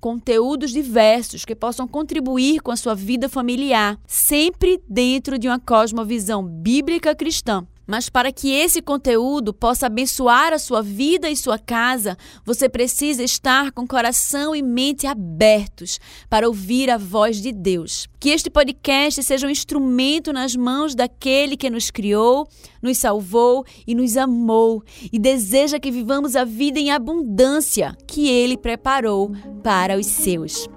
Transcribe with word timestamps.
conteúdos 0.00 0.70
diversos 0.70 1.44
que 1.44 1.54
possam 1.54 1.86
contribuir 1.86 2.60
com 2.60 2.70
a 2.70 2.76
sua 2.76 2.94
vida 2.94 3.28
familiar, 3.28 3.98
sempre 4.06 4.80
dentro 4.88 5.38
de 5.38 5.48
uma 5.48 5.58
cosmovisão 5.58 6.44
bíblica 6.44 7.14
cristã. 7.14 7.66
Mas 7.86 8.08
para 8.08 8.32
que 8.32 8.50
esse 8.52 8.82
conteúdo 8.82 9.54
possa 9.54 9.86
abençoar 9.86 10.52
a 10.52 10.58
sua 10.58 10.82
vida 10.82 11.30
e 11.30 11.36
sua 11.36 11.58
casa, 11.58 12.16
você 12.44 12.68
precisa 12.68 13.22
estar 13.22 13.70
com 13.72 13.86
coração 13.86 14.54
e 14.54 14.62
mente 14.62 15.06
abertos 15.06 16.00
para 16.28 16.48
ouvir 16.48 16.90
a 16.90 16.98
voz 16.98 17.40
de 17.40 17.52
Deus. 17.52 18.08
Que 18.18 18.30
este 18.30 18.50
podcast 18.50 19.22
seja 19.22 19.46
um 19.46 19.50
instrumento 19.50 20.32
nas 20.32 20.56
mãos 20.56 20.94
daquele 20.94 21.56
que 21.56 21.70
nos 21.70 21.90
criou, 21.90 22.48
nos 22.82 22.98
salvou 22.98 23.64
e 23.86 23.94
nos 23.94 24.16
amou 24.16 24.82
e 25.12 25.18
deseja 25.18 25.78
que 25.78 25.90
vivamos 25.90 26.34
a 26.34 26.44
vida 26.44 26.80
em 26.80 26.90
abundância 26.90 27.96
que 28.06 28.28
ele 28.28 28.56
preparou 28.56 29.30
para 29.62 29.96
os 29.96 30.06
seus. 30.06 30.68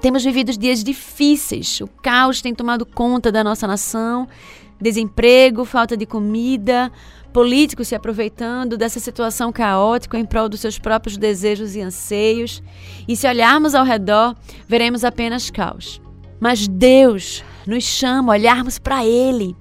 Temos 0.00 0.24
vivido 0.24 0.56
dias 0.56 0.84
difíceis. 0.84 1.80
O 1.80 1.88
caos 1.88 2.40
tem 2.40 2.54
tomado 2.54 2.86
conta 2.86 3.32
da 3.32 3.42
nossa 3.42 3.66
nação. 3.66 4.28
Desemprego, 4.80 5.64
falta 5.64 5.96
de 5.96 6.06
comida, 6.06 6.92
políticos 7.32 7.88
se 7.88 7.96
aproveitando 7.96 8.76
dessa 8.76 9.00
situação 9.00 9.50
caótica 9.50 10.16
em 10.16 10.24
prol 10.24 10.48
dos 10.48 10.60
seus 10.60 10.78
próprios 10.78 11.16
desejos 11.16 11.74
e 11.74 11.80
anseios. 11.80 12.62
E 13.08 13.16
se 13.16 13.26
olharmos 13.26 13.74
ao 13.74 13.84
redor, 13.84 14.36
veremos 14.68 15.04
apenas 15.04 15.50
caos. 15.50 16.00
Mas 16.38 16.68
Deus 16.68 17.44
nos 17.66 17.82
chama 17.82 18.32
a 18.32 18.36
olharmos 18.36 18.78
para 18.78 19.04
Ele. 19.04 19.56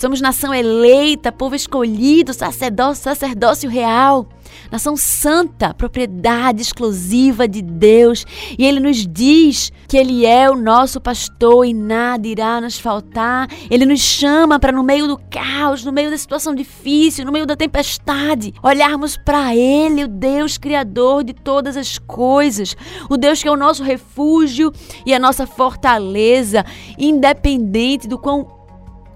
Somos 0.00 0.18
nação 0.18 0.54
eleita, 0.54 1.30
povo 1.30 1.54
escolhido, 1.54 2.32
sacerdócio, 2.32 3.04
sacerdócio 3.04 3.68
real 3.68 4.26
nação 4.70 4.96
santa, 4.96 5.74
propriedade 5.74 6.62
exclusiva 6.62 7.48
de 7.48 7.62
Deus. 7.62 8.24
E 8.58 8.64
ele 8.64 8.80
nos 8.80 9.06
diz 9.06 9.72
que 9.88 9.96
ele 9.96 10.24
é 10.24 10.50
o 10.50 10.56
nosso 10.56 11.00
pastor 11.00 11.66
e 11.66 11.74
nada 11.74 12.26
irá 12.26 12.60
nos 12.60 12.78
faltar. 12.78 13.48
Ele 13.70 13.84
nos 13.84 14.00
chama 14.00 14.58
para 14.58 14.72
no 14.72 14.82
meio 14.82 15.06
do 15.08 15.18
caos, 15.30 15.84
no 15.84 15.92
meio 15.92 16.10
da 16.10 16.18
situação 16.18 16.54
difícil, 16.54 17.24
no 17.24 17.32
meio 17.32 17.46
da 17.46 17.56
tempestade, 17.56 18.54
olharmos 18.62 19.16
para 19.16 19.54
ele, 19.54 20.04
o 20.04 20.08
Deus 20.08 20.56
criador 20.56 21.24
de 21.24 21.32
todas 21.32 21.76
as 21.76 21.98
coisas, 21.98 22.76
o 23.08 23.16
Deus 23.16 23.42
que 23.42 23.48
é 23.48 23.50
o 23.50 23.56
nosso 23.56 23.82
refúgio 23.82 24.72
e 25.04 25.14
a 25.14 25.18
nossa 25.18 25.46
fortaleza, 25.46 26.64
independente 26.98 28.06
do 28.06 28.18
quão 28.18 28.59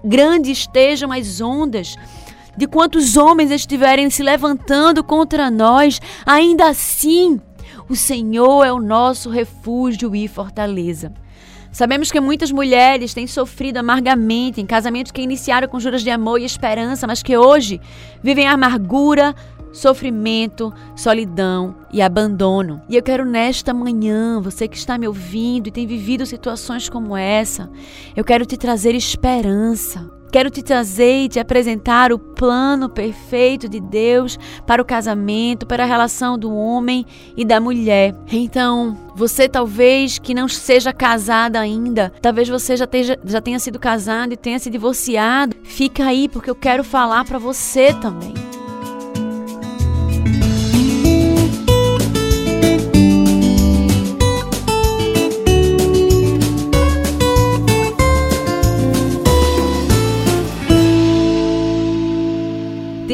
grandes 0.05 0.59
estejam 0.59 1.11
as 1.11 1.41
ondas 1.41 1.95
de 2.57 2.67
quantos 2.67 3.17
homens 3.17 3.51
estiverem 3.51 4.09
se 4.09 4.23
levantando 4.23 5.03
contra 5.03 5.51
nós, 5.51 5.99
ainda 6.25 6.69
assim, 6.69 7.39
o 7.89 7.95
Senhor 7.95 8.63
é 8.63 8.71
o 8.71 8.79
nosso 8.79 9.29
refúgio 9.29 10.15
e 10.15 10.27
fortaleza. 10.27 11.11
Sabemos 11.75 12.09
que 12.09 12.21
muitas 12.21 12.53
mulheres 12.53 13.13
têm 13.13 13.27
sofrido 13.27 13.75
amargamente 13.75 14.61
em 14.61 14.65
casamentos 14.65 15.11
que 15.11 15.21
iniciaram 15.21 15.67
com 15.67 15.77
juras 15.77 16.03
de 16.03 16.09
amor 16.09 16.39
e 16.39 16.45
esperança, 16.45 17.05
mas 17.05 17.21
que 17.21 17.37
hoje 17.37 17.81
vivem 18.23 18.47
amargura, 18.47 19.35
sofrimento, 19.75 20.73
solidão 20.95 21.75
e 21.91 22.01
abandono. 22.01 22.81
E 22.87 22.95
eu 22.95 23.03
quero 23.03 23.25
nesta 23.25 23.73
manhã, 23.73 24.39
você 24.41 24.67
que 24.67 24.77
está 24.77 24.97
me 24.97 25.07
ouvindo 25.07 25.67
e 25.67 25.71
tem 25.71 25.85
vivido 25.85 26.25
situações 26.25 26.87
como 26.87 27.15
essa, 27.15 27.69
eu 28.15 28.23
quero 28.23 28.45
te 28.45 28.55
trazer 28.55 28.95
esperança. 28.95 30.09
Quero 30.31 30.49
te 30.49 30.61
trazer 30.61 31.23
e 31.23 31.29
te 31.29 31.39
apresentar 31.39 32.11
o 32.11 32.19
plano 32.19 32.89
perfeito 32.89 33.69
de 33.69 33.79
Deus 33.79 34.37
para 34.67 34.81
o 34.81 34.85
casamento, 34.85 35.65
para 35.65 35.83
a 35.83 35.87
relação 35.87 36.37
do 36.37 36.53
homem 36.53 37.05
e 37.37 37.45
da 37.45 37.61
mulher. 37.61 38.13
Então, 38.29 38.97
você 39.15 39.47
talvez 39.47 40.19
que 40.19 40.33
não 40.33 40.49
seja 40.49 40.91
casada 40.91 41.59
ainda, 41.59 42.11
talvez 42.21 42.49
você 42.49 42.75
já, 42.75 42.87
já 43.23 43.39
tenha 43.39 43.59
sido 43.59 43.79
casado 43.79 44.33
e 44.33 44.37
tenha 44.37 44.59
se 44.59 44.69
divorciado, 44.69 45.55
fica 45.63 46.05
aí 46.05 46.27
porque 46.27 46.49
eu 46.49 46.55
quero 46.55 46.83
falar 46.83 47.23
para 47.23 47.39
você 47.39 47.93
também. 47.93 48.54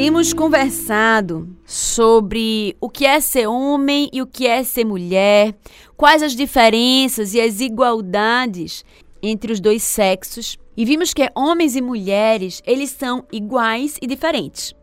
Temos 0.04 0.34
conversado 0.34 1.48
sobre 1.64 2.76
o 2.82 2.90
que 2.90 3.06
é 3.06 3.20
ser 3.20 3.46
homem 3.46 4.10
e 4.12 4.20
o 4.20 4.26
que 4.26 4.48
é 4.48 4.64
ser 4.64 4.84
mulher, 4.84 5.56
quais 5.96 6.24
as 6.24 6.36
diferenças 6.36 7.36
e 7.36 7.40
as 7.40 7.60
igualdades 7.60 8.84
entre 9.22 9.54
os 9.54 9.60
dois 9.60 9.84
sexos, 9.84 10.58
e 10.76 10.86
vimos 10.86 11.14
que 11.14 11.30
homens 11.36 11.76
e 11.76 11.82
mulheres, 11.82 12.64
eles 12.66 12.90
são 12.90 13.24
iguais 13.32 14.00
e 14.02 14.08
diferentes. 14.08 14.74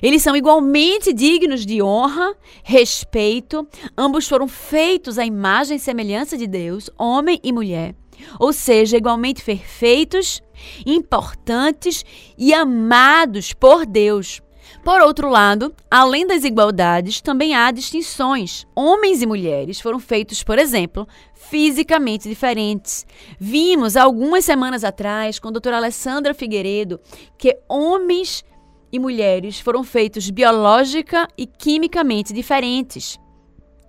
Eles 0.00 0.22
são 0.22 0.34
igualmente 0.34 1.12
dignos 1.12 1.66
de 1.66 1.82
honra, 1.82 2.34
respeito, 2.64 3.68
ambos 3.94 4.26
foram 4.26 4.48
feitos 4.48 5.18
à 5.18 5.26
imagem 5.26 5.76
e 5.76 5.80
semelhança 5.80 6.38
de 6.38 6.46
Deus, 6.46 6.88
homem 6.98 7.38
e 7.44 7.52
mulher, 7.52 7.94
ou 8.40 8.54
seja, 8.54 8.96
igualmente 8.96 9.44
perfeitos, 9.44 10.40
importantes 10.86 12.06
e 12.38 12.54
amados 12.54 13.52
por 13.52 13.84
Deus. 13.84 14.40
Por 14.84 15.00
outro 15.00 15.28
lado, 15.28 15.74
além 15.90 16.26
das 16.26 16.44
igualdades, 16.44 17.20
também 17.20 17.54
há 17.54 17.70
distinções. 17.70 18.66
Homens 18.74 19.22
e 19.22 19.26
mulheres 19.26 19.80
foram 19.80 19.98
feitos, 19.98 20.42
por 20.42 20.58
exemplo, 20.58 21.06
fisicamente 21.34 22.28
diferentes. 22.28 23.06
Vimos 23.38 23.96
algumas 23.96 24.44
semanas 24.44 24.84
atrás, 24.84 25.38
com 25.38 25.48
a 25.48 25.52
doutora 25.52 25.76
Alessandra 25.76 26.34
Figueiredo, 26.34 27.00
que 27.38 27.58
homens 27.68 28.44
e 28.92 28.98
mulheres 28.98 29.58
foram 29.58 29.82
feitos 29.82 30.28
biológica 30.30 31.26
e 31.36 31.46
quimicamente 31.46 32.32
diferentes. 32.32 33.18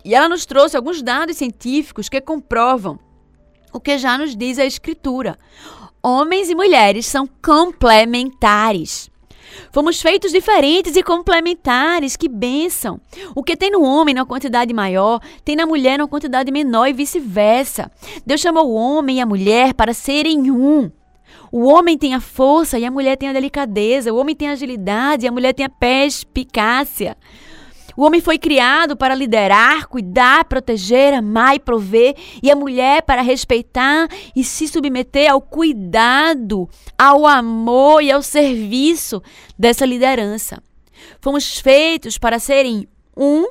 E 0.05 0.13
ela 0.13 0.29
nos 0.29 0.45
trouxe 0.45 0.77
alguns 0.77 1.01
dados 1.01 1.37
científicos 1.37 2.09
que 2.09 2.21
comprovam 2.21 2.99
o 3.73 3.79
que 3.79 3.97
já 3.97 4.17
nos 4.17 4.35
diz 4.35 4.59
a 4.59 4.65
Escritura. 4.65 5.37
Homens 6.01 6.49
e 6.49 6.55
mulheres 6.55 7.05
são 7.05 7.27
complementares. 7.41 9.09
Fomos 9.71 10.01
feitos 10.01 10.31
diferentes 10.31 10.95
e 10.95 11.03
complementares, 11.03 12.15
que 12.15 12.27
bênção! 12.27 12.99
O 13.35 13.43
que 13.43 13.57
tem 13.57 13.71
no 13.71 13.83
homem 13.83 14.13
numa 14.13 14.25
quantidade 14.25 14.73
maior, 14.73 15.19
tem 15.43 15.55
na 15.55 15.65
mulher 15.65 15.97
numa 15.97 16.07
quantidade 16.07 16.51
menor 16.51 16.87
e 16.87 16.93
vice-versa. 16.93 17.91
Deus 18.25 18.41
chamou 18.41 18.69
o 18.69 18.73
homem 18.73 19.17
e 19.17 19.21
a 19.21 19.25
mulher 19.25 19.73
para 19.73 19.93
serem 19.93 20.51
um. 20.51 20.91
O 21.51 21.65
homem 21.65 21.97
tem 21.97 22.15
a 22.15 22.19
força 22.19 22.79
e 22.79 22.85
a 22.85 22.89
mulher 22.89 23.15
tem 23.15 23.29
a 23.29 23.33
delicadeza. 23.33 24.11
O 24.11 24.17
homem 24.17 24.35
tem 24.35 24.49
a 24.49 24.53
agilidade 24.53 25.25
e 25.25 25.29
a 25.29 25.31
mulher 25.31 25.53
tem 25.53 25.65
a 25.65 25.69
perspicácia. 25.69 27.15
O 27.95 28.03
homem 28.03 28.21
foi 28.21 28.37
criado 28.37 28.97
para 28.97 29.15
liderar, 29.15 29.87
cuidar, 29.87 30.45
proteger, 30.45 31.13
amar 31.13 31.55
e 31.55 31.59
prover, 31.59 32.15
e 32.41 32.49
a 32.49 32.55
mulher 32.55 33.03
para 33.03 33.21
respeitar 33.21 34.07
e 34.35 34.43
se 34.43 34.67
submeter 34.67 35.31
ao 35.31 35.41
cuidado, 35.41 36.67
ao 36.97 37.27
amor 37.27 38.01
e 38.01 38.11
ao 38.11 38.21
serviço 38.21 39.21
dessa 39.57 39.85
liderança. 39.85 40.61
Fomos 41.21 41.59
feitos 41.59 42.17
para 42.17 42.39
serem 42.39 42.87
um, 43.15 43.47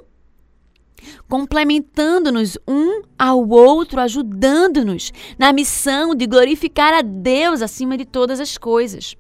complementando-nos 1.29 2.59
um 2.67 3.03
ao 3.19 3.49
outro, 3.49 4.01
ajudando-nos 4.01 5.13
na 5.39 5.53
missão 5.53 6.15
de 6.15 6.27
glorificar 6.27 6.93
a 6.95 7.03
Deus 7.03 7.63
acima 7.63 7.97
de 7.97 8.05
todas 8.05 8.41
as 8.41 8.59
coisas. 8.59 9.17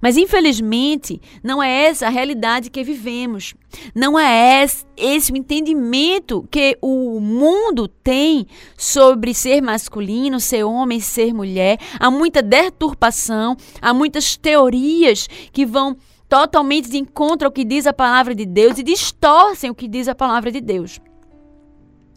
Mas 0.00 0.16
infelizmente, 0.16 1.20
não 1.42 1.62
é 1.62 1.84
essa 1.84 2.06
a 2.06 2.10
realidade 2.10 2.70
que 2.70 2.84
vivemos. 2.84 3.54
Não 3.94 4.18
é 4.18 4.66
esse 4.96 5.32
o 5.32 5.36
entendimento 5.36 6.46
que 6.50 6.76
o 6.80 7.20
mundo 7.20 7.88
tem 7.88 8.46
sobre 8.76 9.34
ser 9.34 9.60
masculino, 9.60 10.40
ser 10.40 10.64
homem, 10.64 11.00
ser 11.00 11.32
mulher. 11.34 11.78
Há 11.98 12.10
muita 12.10 12.42
deturpação, 12.42 13.56
há 13.80 13.92
muitas 13.92 14.36
teorias 14.36 15.28
que 15.52 15.66
vão 15.66 15.96
totalmente 16.28 16.90
de 16.90 16.98
encontro 16.98 17.46
ao 17.46 17.52
que 17.52 17.64
diz 17.64 17.86
a 17.86 17.92
palavra 17.92 18.34
de 18.34 18.44
Deus 18.44 18.78
e 18.78 18.82
distorcem 18.82 19.70
o 19.70 19.74
que 19.74 19.88
diz 19.88 20.08
a 20.08 20.14
palavra 20.14 20.52
de 20.52 20.60
Deus. 20.60 21.00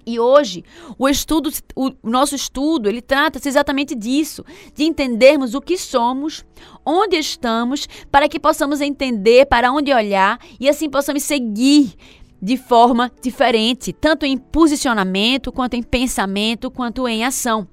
E 0.06 0.20
hoje, 0.20 0.64
o 0.98 1.08
estudo, 1.08 1.50
o 1.76 1.92
nosso 2.04 2.36
estudo, 2.36 2.90
ele 2.90 3.02
trata-se 3.02 3.48
exatamente 3.48 3.96
disso, 3.96 4.44
de 4.74 4.84
entendermos 4.84 5.54
o 5.54 5.62
que 5.62 5.78
somos, 5.78 6.46
onde 6.86 7.18
estamos, 7.18 7.88
para 8.12 8.28
que 8.28 8.40
possamos 8.40 8.82
entender 8.82 9.46
para 9.46 9.72
onde 9.72 9.94
olhar 9.94 10.40
e 10.60 10.68
assim 10.68 10.90
possamos 10.90 11.24
seguir 11.24 11.94
de 12.42 12.58
forma 12.58 13.12
diferente, 13.22 13.94
tanto 13.94 14.26
em 14.26 14.36
posicionamento, 14.36 15.52
quanto 15.52 15.76
em 15.76 15.84
pensamento, 15.84 16.72
quanto 16.72 17.08
em 17.08 17.24
ação. 17.24 17.68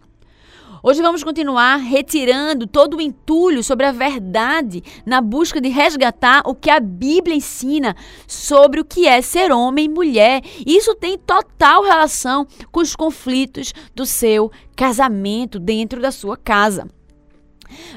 Hoje 0.80 1.02
vamos 1.02 1.24
continuar 1.24 1.78
retirando 1.78 2.64
todo 2.64 2.96
o 2.96 3.00
entulho 3.00 3.64
sobre 3.64 3.84
a 3.84 3.90
verdade 3.90 4.82
na 5.04 5.20
busca 5.20 5.60
de 5.60 5.68
resgatar 5.68 6.42
o 6.46 6.54
que 6.54 6.70
a 6.70 6.78
Bíblia 6.78 7.34
ensina 7.34 7.96
sobre 8.28 8.80
o 8.80 8.84
que 8.84 9.04
é 9.08 9.20
ser 9.20 9.50
homem 9.50 9.86
e 9.86 9.88
mulher. 9.88 10.40
Isso 10.64 10.94
tem 10.94 11.18
total 11.18 11.82
relação 11.82 12.46
com 12.70 12.78
os 12.78 12.94
conflitos 12.94 13.74
do 13.92 14.06
seu 14.06 14.52
casamento 14.76 15.58
dentro 15.58 16.00
da 16.00 16.12
sua 16.12 16.36
casa. 16.36 16.88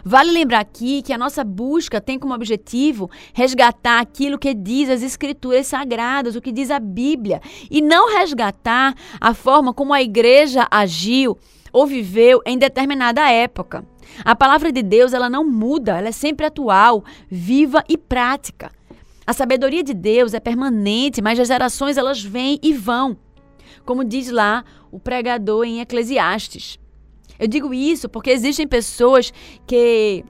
Vale 0.04 0.31
lembrar 0.31 0.60
aqui 0.60 1.04
que 1.04 1.13
a 1.13 1.18
nossa 1.19 1.44
busca 1.44 2.01
tem 2.01 2.18
como 2.18 2.33
objetivo 2.33 3.12
resgatar 3.31 4.00
aquilo 4.00 4.39
que 4.39 4.56
diz 4.56 4.89
as 4.89 5.04
Escrituras 5.04 5.68
Sagradas, 5.68 6.36
o 6.36 6.42
que 6.42 6.51
diz 6.51 6.72
a 6.72 6.80
Bíblia, 6.80 7.42
e 7.69 7.80
não 7.80 8.12
resgatar 8.12 8.95
a 9.19 9.36
forma 9.36 9.72
como 9.72 9.94
a 9.94 10.01
igreja 10.01 10.68
agiu 10.69 11.38
ou 11.71 11.85
viveu 11.85 12.41
em 12.45 12.57
determinada 12.57 13.29
época. 13.29 13.85
A 14.23 14.35
palavra 14.35 14.71
de 14.71 14.81
Deus, 14.81 15.13
ela 15.13 15.29
não 15.29 15.44
muda, 15.44 15.97
ela 15.97 16.09
é 16.09 16.12
sempre 16.12 16.45
atual, 16.45 17.03
viva 17.29 17.83
e 17.88 17.97
prática. 17.97 18.71
A 19.25 19.33
sabedoria 19.33 19.83
de 19.83 19.94
Deus 19.94 20.33
é 20.33 20.39
permanente, 20.39 21.21
mas 21.21 21.39
as 21.39 21.47
gerações 21.47 21.97
elas 21.97 22.21
vêm 22.21 22.59
e 22.62 22.73
vão. 22.73 23.18
Como 23.85 24.03
diz 24.03 24.29
lá 24.29 24.63
o 24.91 25.00
pregador 25.00 25.65
em 25.65 25.79
Eclesiastes. 25.79 26.79
Eu 27.39 27.47
digo 27.47 27.73
isso 27.73 28.09
porque 28.09 28.29
existem 28.29 28.68
pessoas 28.68 29.33
que 29.65 30.23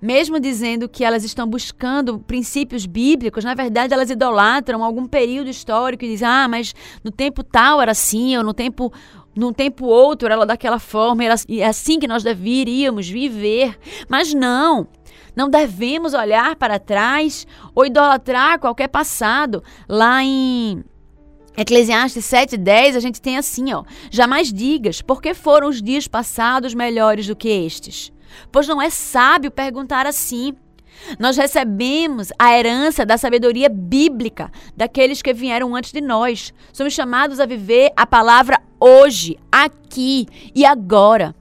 mesmo 0.00 0.38
dizendo 0.38 0.88
que 0.88 1.02
elas 1.02 1.24
estão 1.24 1.48
buscando 1.48 2.18
princípios 2.18 2.84
bíblicos, 2.84 3.44
na 3.44 3.54
verdade 3.54 3.94
elas 3.94 4.10
idolatram 4.10 4.84
algum 4.84 5.06
período 5.06 5.48
histórico 5.48 6.04
e 6.04 6.08
dizem: 6.08 6.28
"Ah, 6.28 6.46
mas 6.46 6.74
no 7.02 7.10
tempo 7.10 7.42
tal 7.42 7.80
era 7.80 7.92
assim, 7.92 8.36
ou 8.36 8.44
no 8.44 8.52
tempo 8.52 8.92
num 9.36 9.52
tempo 9.52 9.84
outro 9.86 10.32
ela 10.32 10.46
daquela 10.46 10.78
forma, 10.78 11.22
era, 11.22 11.34
e 11.48 11.60
é 11.60 11.66
assim 11.66 11.98
que 11.98 12.08
nós 12.08 12.22
deveríamos 12.22 13.08
viver. 13.08 13.78
Mas 14.08 14.32
não, 14.32 14.88
não 15.36 15.50
devemos 15.50 16.14
olhar 16.14 16.56
para 16.56 16.78
trás 16.78 17.46
ou 17.74 17.84
idolatrar 17.84 18.58
qualquer 18.58 18.88
passado. 18.88 19.62
Lá 19.88 20.24
em 20.24 20.82
Eclesiastes 21.56 22.24
7,10 22.24 22.96
a 22.96 23.00
gente 23.00 23.20
tem 23.20 23.36
assim, 23.36 23.72
ó. 23.72 23.84
Jamais 24.10 24.52
digas, 24.52 25.02
porque 25.02 25.34
foram 25.34 25.68
os 25.68 25.82
dias 25.82 26.08
passados 26.08 26.74
melhores 26.74 27.26
do 27.26 27.36
que 27.36 27.48
estes? 27.48 28.12
Pois 28.50 28.66
não 28.66 28.80
é 28.80 28.90
sábio 28.90 29.50
perguntar 29.50 30.06
assim. 30.06 30.54
Nós 31.18 31.36
recebemos 31.36 32.32
a 32.38 32.56
herança 32.56 33.04
da 33.04 33.16
sabedoria 33.16 33.68
bíblica 33.68 34.50
daqueles 34.76 35.22
que 35.22 35.32
vieram 35.32 35.74
antes 35.74 35.92
de 35.92 36.00
nós. 36.00 36.52
Somos 36.72 36.92
chamados 36.92 37.40
a 37.40 37.46
viver 37.46 37.92
a 37.96 38.06
palavra 38.06 38.60
hoje, 38.80 39.38
aqui 39.50 40.26
e 40.54 40.64
agora. 40.64 41.34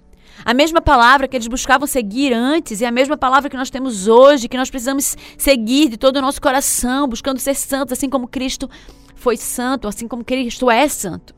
A 0.43 0.53
mesma 0.53 0.79
palavra 0.79 1.27
que 1.27 1.35
eles 1.35 1.47
buscavam 1.47 1.87
seguir 1.87 2.31
antes 2.31 2.79
e 2.79 2.85
a 2.85 2.91
mesma 2.91 3.17
palavra 3.17 3.49
que 3.49 3.57
nós 3.57 3.69
temos 3.69 4.07
hoje, 4.07 4.47
que 4.47 4.57
nós 4.57 4.69
precisamos 4.69 5.15
seguir 5.37 5.89
de 5.89 5.97
todo 5.97 6.17
o 6.17 6.21
nosso 6.21 6.41
coração, 6.41 7.07
buscando 7.07 7.39
ser 7.39 7.55
santos, 7.55 7.93
assim 7.93 8.09
como 8.09 8.27
Cristo 8.27 8.69
foi 9.15 9.37
santo, 9.37 9.87
assim 9.87 10.07
como 10.07 10.23
Cristo 10.23 10.69
é 10.69 10.87
santo. 10.87 11.33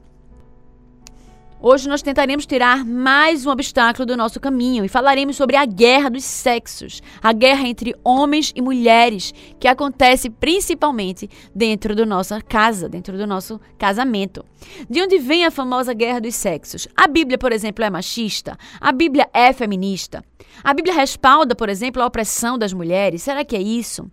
Hoje 1.59 1.89
nós 1.89 2.03
tentaremos 2.03 2.45
tirar 2.45 2.85
mais 2.85 3.43
um 3.43 3.49
obstáculo 3.49 4.05
do 4.05 4.15
nosso 4.15 4.39
caminho 4.39 4.85
e 4.85 4.87
falaremos 4.87 5.35
sobre 5.35 5.55
a 5.55 5.65
guerra 5.65 6.07
dos 6.07 6.23
sexos, 6.23 7.01
a 7.19 7.33
guerra 7.33 7.67
entre 7.67 7.95
homens 8.03 8.53
e 8.55 8.61
mulheres, 8.61 9.33
que 9.59 9.67
acontece 9.67 10.29
principalmente 10.29 11.27
dentro 11.55 11.95
da 11.95 12.05
nossa 12.05 12.39
casa, 12.41 12.87
dentro 12.87 13.17
do 13.17 13.25
nosso 13.25 13.59
casamento. 13.75 14.45
De 14.87 15.01
onde 15.01 15.17
vem 15.17 15.45
a 15.45 15.51
famosa 15.51 15.95
guerra 15.95 16.21
dos 16.21 16.35
sexos? 16.35 16.87
A 16.95 17.07
Bíblia, 17.07 17.39
por 17.39 17.51
exemplo, 17.51 17.83
é 17.83 17.89
machista? 17.89 18.55
A 18.79 18.91
Bíblia 18.91 19.27
é 19.33 19.51
feminista? 19.51 20.23
A 20.63 20.75
Bíblia 20.75 20.93
respalda, 20.93 21.55
por 21.55 21.69
exemplo, 21.69 22.03
a 22.03 22.05
opressão 22.05 22.55
das 22.55 22.71
mulheres? 22.71 23.23
Será 23.23 23.43
que 23.43 23.55
é 23.55 23.61
isso? 23.61 24.07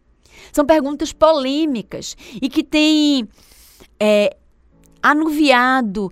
São 0.50 0.64
perguntas 0.64 1.12
polêmicas 1.12 2.16
e 2.40 2.48
que 2.48 2.64
têm 2.64 3.28
é, 4.00 4.34
anuviado 5.02 6.10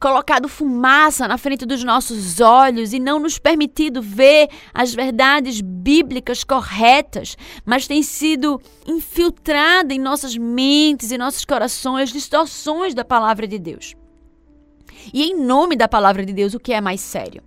colocado 0.00 0.48
fumaça 0.48 1.28
na 1.28 1.36
frente 1.36 1.66
dos 1.66 1.84
nossos 1.84 2.40
olhos 2.40 2.94
e 2.94 2.98
não 2.98 3.20
nos 3.20 3.38
permitido 3.38 4.00
ver 4.00 4.48
as 4.72 4.94
verdades 4.94 5.60
bíblicas 5.60 6.42
corretas, 6.42 7.36
mas 7.66 7.86
tem 7.86 8.02
sido 8.02 8.60
infiltrada 8.86 9.92
em 9.92 9.98
nossas 9.98 10.36
mentes 10.36 11.10
e 11.10 11.18
nossos 11.18 11.44
corações 11.44 12.10
distorções 12.10 12.94
da 12.94 13.04
palavra 13.04 13.46
de 13.46 13.58
Deus. 13.58 13.94
E 15.12 15.24
em 15.24 15.36
nome 15.36 15.76
da 15.76 15.86
palavra 15.86 16.24
de 16.24 16.32
Deus, 16.32 16.54
o 16.54 16.60
que 16.60 16.72
é 16.72 16.80
mais 16.80 17.00
sério? 17.00 17.42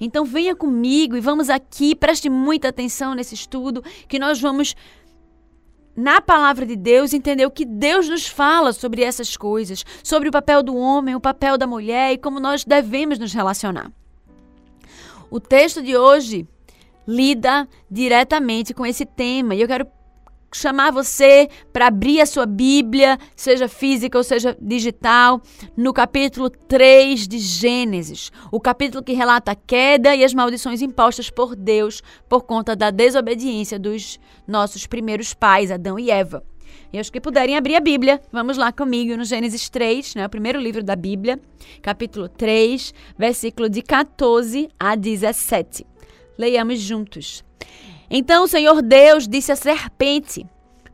Então 0.00 0.24
venha 0.24 0.54
comigo 0.54 1.16
e 1.16 1.20
vamos 1.20 1.48
aqui, 1.48 1.94
preste 1.94 2.28
muita 2.28 2.68
atenção 2.68 3.14
nesse 3.14 3.34
estudo, 3.34 3.82
que 4.08 4.18
nós 4.18 4.40
vamos 4.40 4.74
na 5.96 6.20
palavra 6.20 6.66
de 6.66 6.76
Deus, 6.76 7.14
entender 7.14 7.46
o 7.46 7.50
que 7.50 7.64
Deus 7.64 8.08
nos 8.08 8.26
fala 8.26 8.72
sobre 8.72 9.02
essas 9.02 9.36
coisas, 9.36 9.84
sobre 10.02 10.28
o 10.28 10.32
papel 10.32 10.62
do 10.62 10.76
homem, 10.76 11.14
o 11.14 11.20
papel 11.20 11.56
da 11.56 11.66
mulher 11.66 12.12
e 12.12 12.18
como 12.18 12.38
nós 12.38 12.64
devemos 12.64 13.18
nos 13.18 13.32
relacionar. 13.32 13.90
O 15.30 15.40
texto 15.40 15.82
de 15.82 15.96
hoje 15.96 16.46
lida 17.06 17.66
diretamente 17.90 18.74
com 18.74 18.84
esse 18.84 19.06
tema 19.06 19.54
e 19.54 19.60
eu 19.60 19.66
quero 19.66 19.86
chamar 20.52 20.90
você 20.90 21.48
para 21.72 21.88
abrir 21.88 22.20
a 22.20 22.26
sua 22.26 22.46
Bíblia, 22.46 23.18
seja 23.34 23.68
física 23.68 24.16
ou 24.16 24.24
seja 24.24 24.56
digital, 24.60 25.40
no 25.76 25.92
capítulo 25.92 26.48
3 26.50 27.26
de 27.26 27.38
Gênesis, 27.38 28.30
o 28.50 28.60
capítulo 28.60 29.02
que 29.02 29.12
relata 29.12 29.52
a 29.52 29.54
queda 29.54 30.14
e 30.14 30.24
as 30.24 30.34
maldições 30.34 30.82
impostas 30.82 31.30
por 31.30 31.54
Deus 31.54 32.02
por 32.28 32.42
conta 32.42 32.74
da 32.76 32.90
desobediência 32.90 33.78
dos 33.78 34.18
nossos 34.46 34.86
primeiros 34.86 35.34
pais, 35.34 35.70
Adão 35.70 35.98
e 35.98 36.10
Eva. 36.10 36.42
E 36.92 36.98
acho 36.98 37.12
que 37.12 37.20
puderem 37.20 37.56
abrir 37.56 37.76
a 37.76 37.80
Bíblia, 37.80 38.20
vamos 38.32 38.56
lá 38.56 38.72
comigo 38.72 39.16
no 39.16 39.24
Gênesis 39.24 39.68
3, 39.68 40.14
né, 40.14 40.26
o 40.26 40.30
primeiro 40.30 40.60
livro 40.60 40.82
da 40.82 40.96
Bíblia, 40.96 41.38
capítulo 41.82 42.28
3, 42.28 42.94
versículo 43.18 43.68
de 43.68 43.82
14 43.82 44.68
a 44.78 44.94
17. 44.94 45.86
Leiamos 46.38 46.80
juntos. 46.80 47.44
Então 48.10 48.44
o 48.44 48.48
Senhor 48.48 48.82
Deus 48.82 49.26
disse 49.26 49.52
à 49.52 49.56
serpente: 49.56 50.46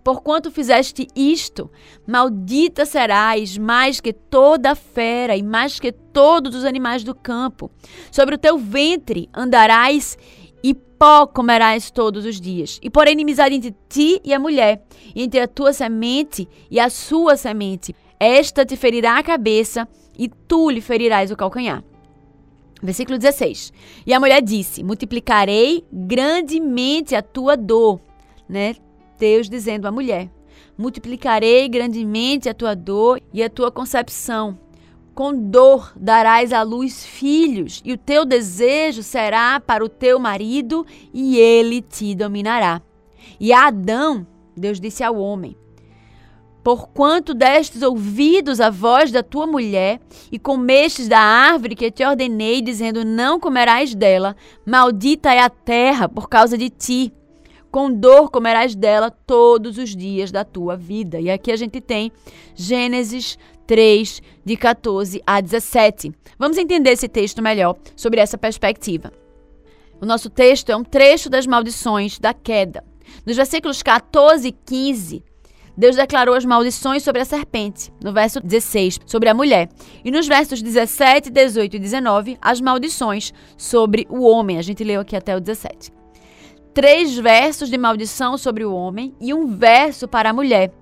Porquanto 0.03 0.51
fizeste 0.51 1.07
isto, 1.15 1.71
maldita 2.07 2.85
serás 2.85 3.57
mais 3.57 4.01
que 4.01 4.13
toda 4.13 4.75
fera 4.75 5.37
e 5.37 5.43
mais 5.43 5.79
que 5.79 5.93
todos 5.93 6.57
os 6.57 6.65
animais 6.65 7.05
do 7.05 7.15
campo. 7.15 7.71
Sobre 8.11 8.35
o 8.35 8.39
teu 8.39 8.59
ventre 8.59 9.29
andarás 9.33 10.19
e 10.63 10.75
pó 10.75 11.27
comerás 11.27 11.91
todos 11.91 12.25
os 12.25 12.41
dias. 12.41 12.81
E 12.83 12.91
porém 12.91 13.13
inimizade 13.13 13.55
entre 13.55 13.75
ti 13.89 14.21
e 14.25 14.35
a 14.35 14.41
mulher, 14.41 14.83
entre 15.15 15.41
a 15.41 15.47
tua 15.47 15.73
semente 15.73 16.49
e 16.71 16.81
a 16.81 16.91
sua 16.91 17.37
semente. 17.37 17.95
Esta 18.19 18.65
te 18.65 18.77
ferirá 18.77 19.19
a 19.19 19.23
cabeça 19.23 19.89
e 20.19 20.29
tu 20.29 20.69
lhe 20.69 20.81
ferirás 20.81 21.31
o 21.31 21.37
calcanhar. 21.37 21.85
Versículo 22.83 23.17
16. 23.17 23.73
E 24.05 24.13
a 24.13 24.19
mulher 24.19 24.43
disse: 24.43 24.83
Multiplicarei 24.83 25.85
grandemente 25.93 27.15
a 27.15 27.23
tua 27.23 27.57
dor, 27.57 28.01
né? 28.49 28.75
Deus 29.19 29.49
dizendo 29.49 29.87
à 29.87 29.93
mulher: 29.93 30.29
multiplicarei 30.77 31.69
grandemente 31.69 32.49
a 32.49 32.55
tua 32.55 32.75
dor 32.75 33.21
e 33.33 33.43
a 33.43 33.49
tua 33.49 33.71
concepção. 33.71 34.59
Com 35.15 35.33
dor 35.33 35.93
darás 35.95 36.53
à 36.53 36.63
luz 36.63 37.05
filhos, 37.05 37.83
e 37.85 37.93
o 37.93 37.99
teu 37.99 38.25
desejo 38.25 39.03
será 39.03 39.61
para 39.61 39.85
o 39.85 39.89
teu 39.89 40.19
marido, 40.19 40.87
e 41.13 41.39
ele 41.39 41.83
te 41.83 42.15
dominará. 42.15 42.81
E 43.39 43.53
a 43.53 43.67
Adão, 43.67 44.27
Deus 44.57 44.81
disse 44.81 45.05
ao 45.05 45.17
homem: 45.17 45.57
Porquanto 46.63 47.35
destes 47.35 47.83
ouvidos 47.83 48.61
à 48.61 48.71
voz 48.71 49.11
da 49.11 49.23
tua 49.23 49.47
mulher, 49.47 50.01
e 50.31 50.39
comestes 50.39 51.09
da 51.09 51.19
árvore 51.19 51.75
que 51.75 51.91
te 51.91 52.05
ordenei, 52.05 52.61
dizendo: 52.61 53.05
Não 53.05 53.41
comerás 53.41 53.95
dela, 53.95 54.37
maldita 54.65 55.33
é 55.33 55.41
a 55.41 55.51
terra 55.51 56.09
por 56.09 56.29
causa 56.29 56.57
de 56.57 56.71
ti. 56.71 57.13
Com 57.71 57.91
dor 57.91 58.31
comerás 58.31 58.75
dela 58.75 59.11
todos 59.11 59.79
os 59.79 59.97
dias 59.97 60.31
da 60.31 60.45
tua 60.45 60.77
vida. 60.77 61.19
E 61.19 61.31
aqui 61.31 61.51
a 61.51 61.57
gente 61.57 61.81
tem 61.81 62.13
Gênesis 62.55 63.39
3, 63.67 64.21
de 64.45 64.57
14 64.57 65.23
a 65.27 65.41
17. 65.41 66.13
Vamos 66.39 66.59
entender 66.59 66.91
esse 66.91 67.09
texto 67.09 67.41
melhor 67.41 67.77
sobre 67.97 68.21
essa 68.21 68.37
perspectiva. 68.37 69.11
O 70.01 70.05
nosso 70.05 70.29
texto 70.29 70.71
é 70.71 70.77
um 70.77 70.85
trecho 70.85 71.31
das 71.31 71.47
maldições 71.47 72.19
da 72.19 72.35
queda. 72.35 72.85
Nos 73.25 73.37
versículos 73.37 73.83
14 73.83 74.49
e 74.49 74.53
15, 74.53 75.25
Deus 75.77 75.97
declarou 75.97 76.35
as 76.35 76.45
maldições 76.45 77.03
sobre 77.03 77.23
a 77.23 77.25
serpente, 77.25 77.93
no 78.03 78.13
verso 78.13 78.41
16, 78.41 79.01
sobre 79.07 79.29
a 79.29 79.35
mulher, 79.35 79.69
e 80.05 80.11
nos 80.11 80.27
versos 80.27 80.61
17, 80.61 81.31
18 81.31 81.77
e 81.77 81.79
19, 81.79 82.39
as 82.41 82.61
maldições 82.61 83.33
sobre 83.57 84.07
o 84.11 84.23
homem. 84.23 84.59
A 84.59 84.63
gente 84.63 84.85
leu 84.85 85.01
aqui 85.01 85.17
até 85.17 85.37
o 85.37 85.41
17 85.41 86.03
três 86.73 87.17
versos 87.19 87.69
de 87.69 87.77
maldição 87.77 88.39
sobre 88.39 88.65
o 88.65 88.75
homem 88.75 89.15
e 89.21 89.35
um 89.35 89.47
verso 89.47 90.09
para 90.09 90.31
a 90.31 90.33
mulher. 90.33 90.73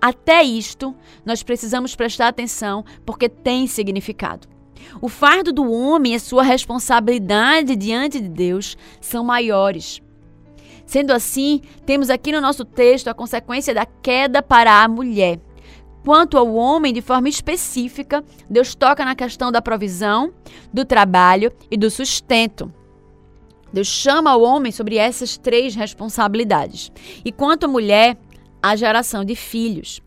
Até 0.00 0.42
isto, 0.42 0.94
nós 1.24 1.42
precisamos 1.42 1.94
prestar 1.94 2.28
atenção 2.28 2.84
porque 3.06 3.28
tem 3.28 3.66
significado. 3.66 4.48
O 5.00 5.08
fardo 5.08 5.52
do 5.52 5.70
homem 5.70 6.14
e 6.14 6.20
sua 6.20 6.42
responsabilidade 6.42 7.76
diante 7.76 8.20
de 8.20 8.28
Deus 8.28 8.76
são 9.00 9.22
maiores. 9.22 10.02
Sendo 10.92 11.10
assim, 11.12 11.62
temos 11.86 12.10
aqui 12.10 12.30
no 12.32 12.38
nosso 12.38 12.66
texto 12.66 13.08
a 13.08 13.14
consequência 13.14 13.72
da 13.72 13.86
queda 13.86 14.42
para 14.42 14.84
a 14.84 14.86
mulher. 14.86 15.40
Quanto 16.04 16.36
ao 16.36 16.52
homem, 16.52 16.92
de 16.92 17.00
forma 17.00 17.30
específica, 17.30 18.22
Deus 18.50 18.74
toca 18.74 19.02
na 19.02 19.14
questão 19.14 19.50
da 19.50 19.62
provisão, 19.62 20.34
do 20.70 20.84
trabalho 20.84 21.50
e 21.70 21.78
do 21.78 21.90
sustento. 21.90 22.70
Deus 23.72 23.86
chama 23.86 24.36
o 24.36 24.42
homem 24.42 24.70
sobre 24.70 24.98
essas 24.98 25.38
três 25.38 25.74
responsabilidades. 25.74 26.92
E 27.24 27.32
quanto 27.32 27.64
à 27.64 27.68
mulher, 27.68 28.18
a 28.62 28.76
geração 28.76 29.24
de 29.24 29.34
filhos. 29.34 30.02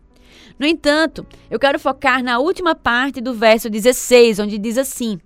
No 0.56 0.64
entanto, 0.64 1.26
eu 1.50 1.58
quero 1.58 1.80
focar 1.80 2.22
na 2.22 2.38
última 2.38 2.76
parte 2.76 3.20
do 3.20 3.34
verso 3.34 3.68
16, 3.68 4.38
onde 4.38 4.56
diz 4.56 4.78
assim: 4.78 5.18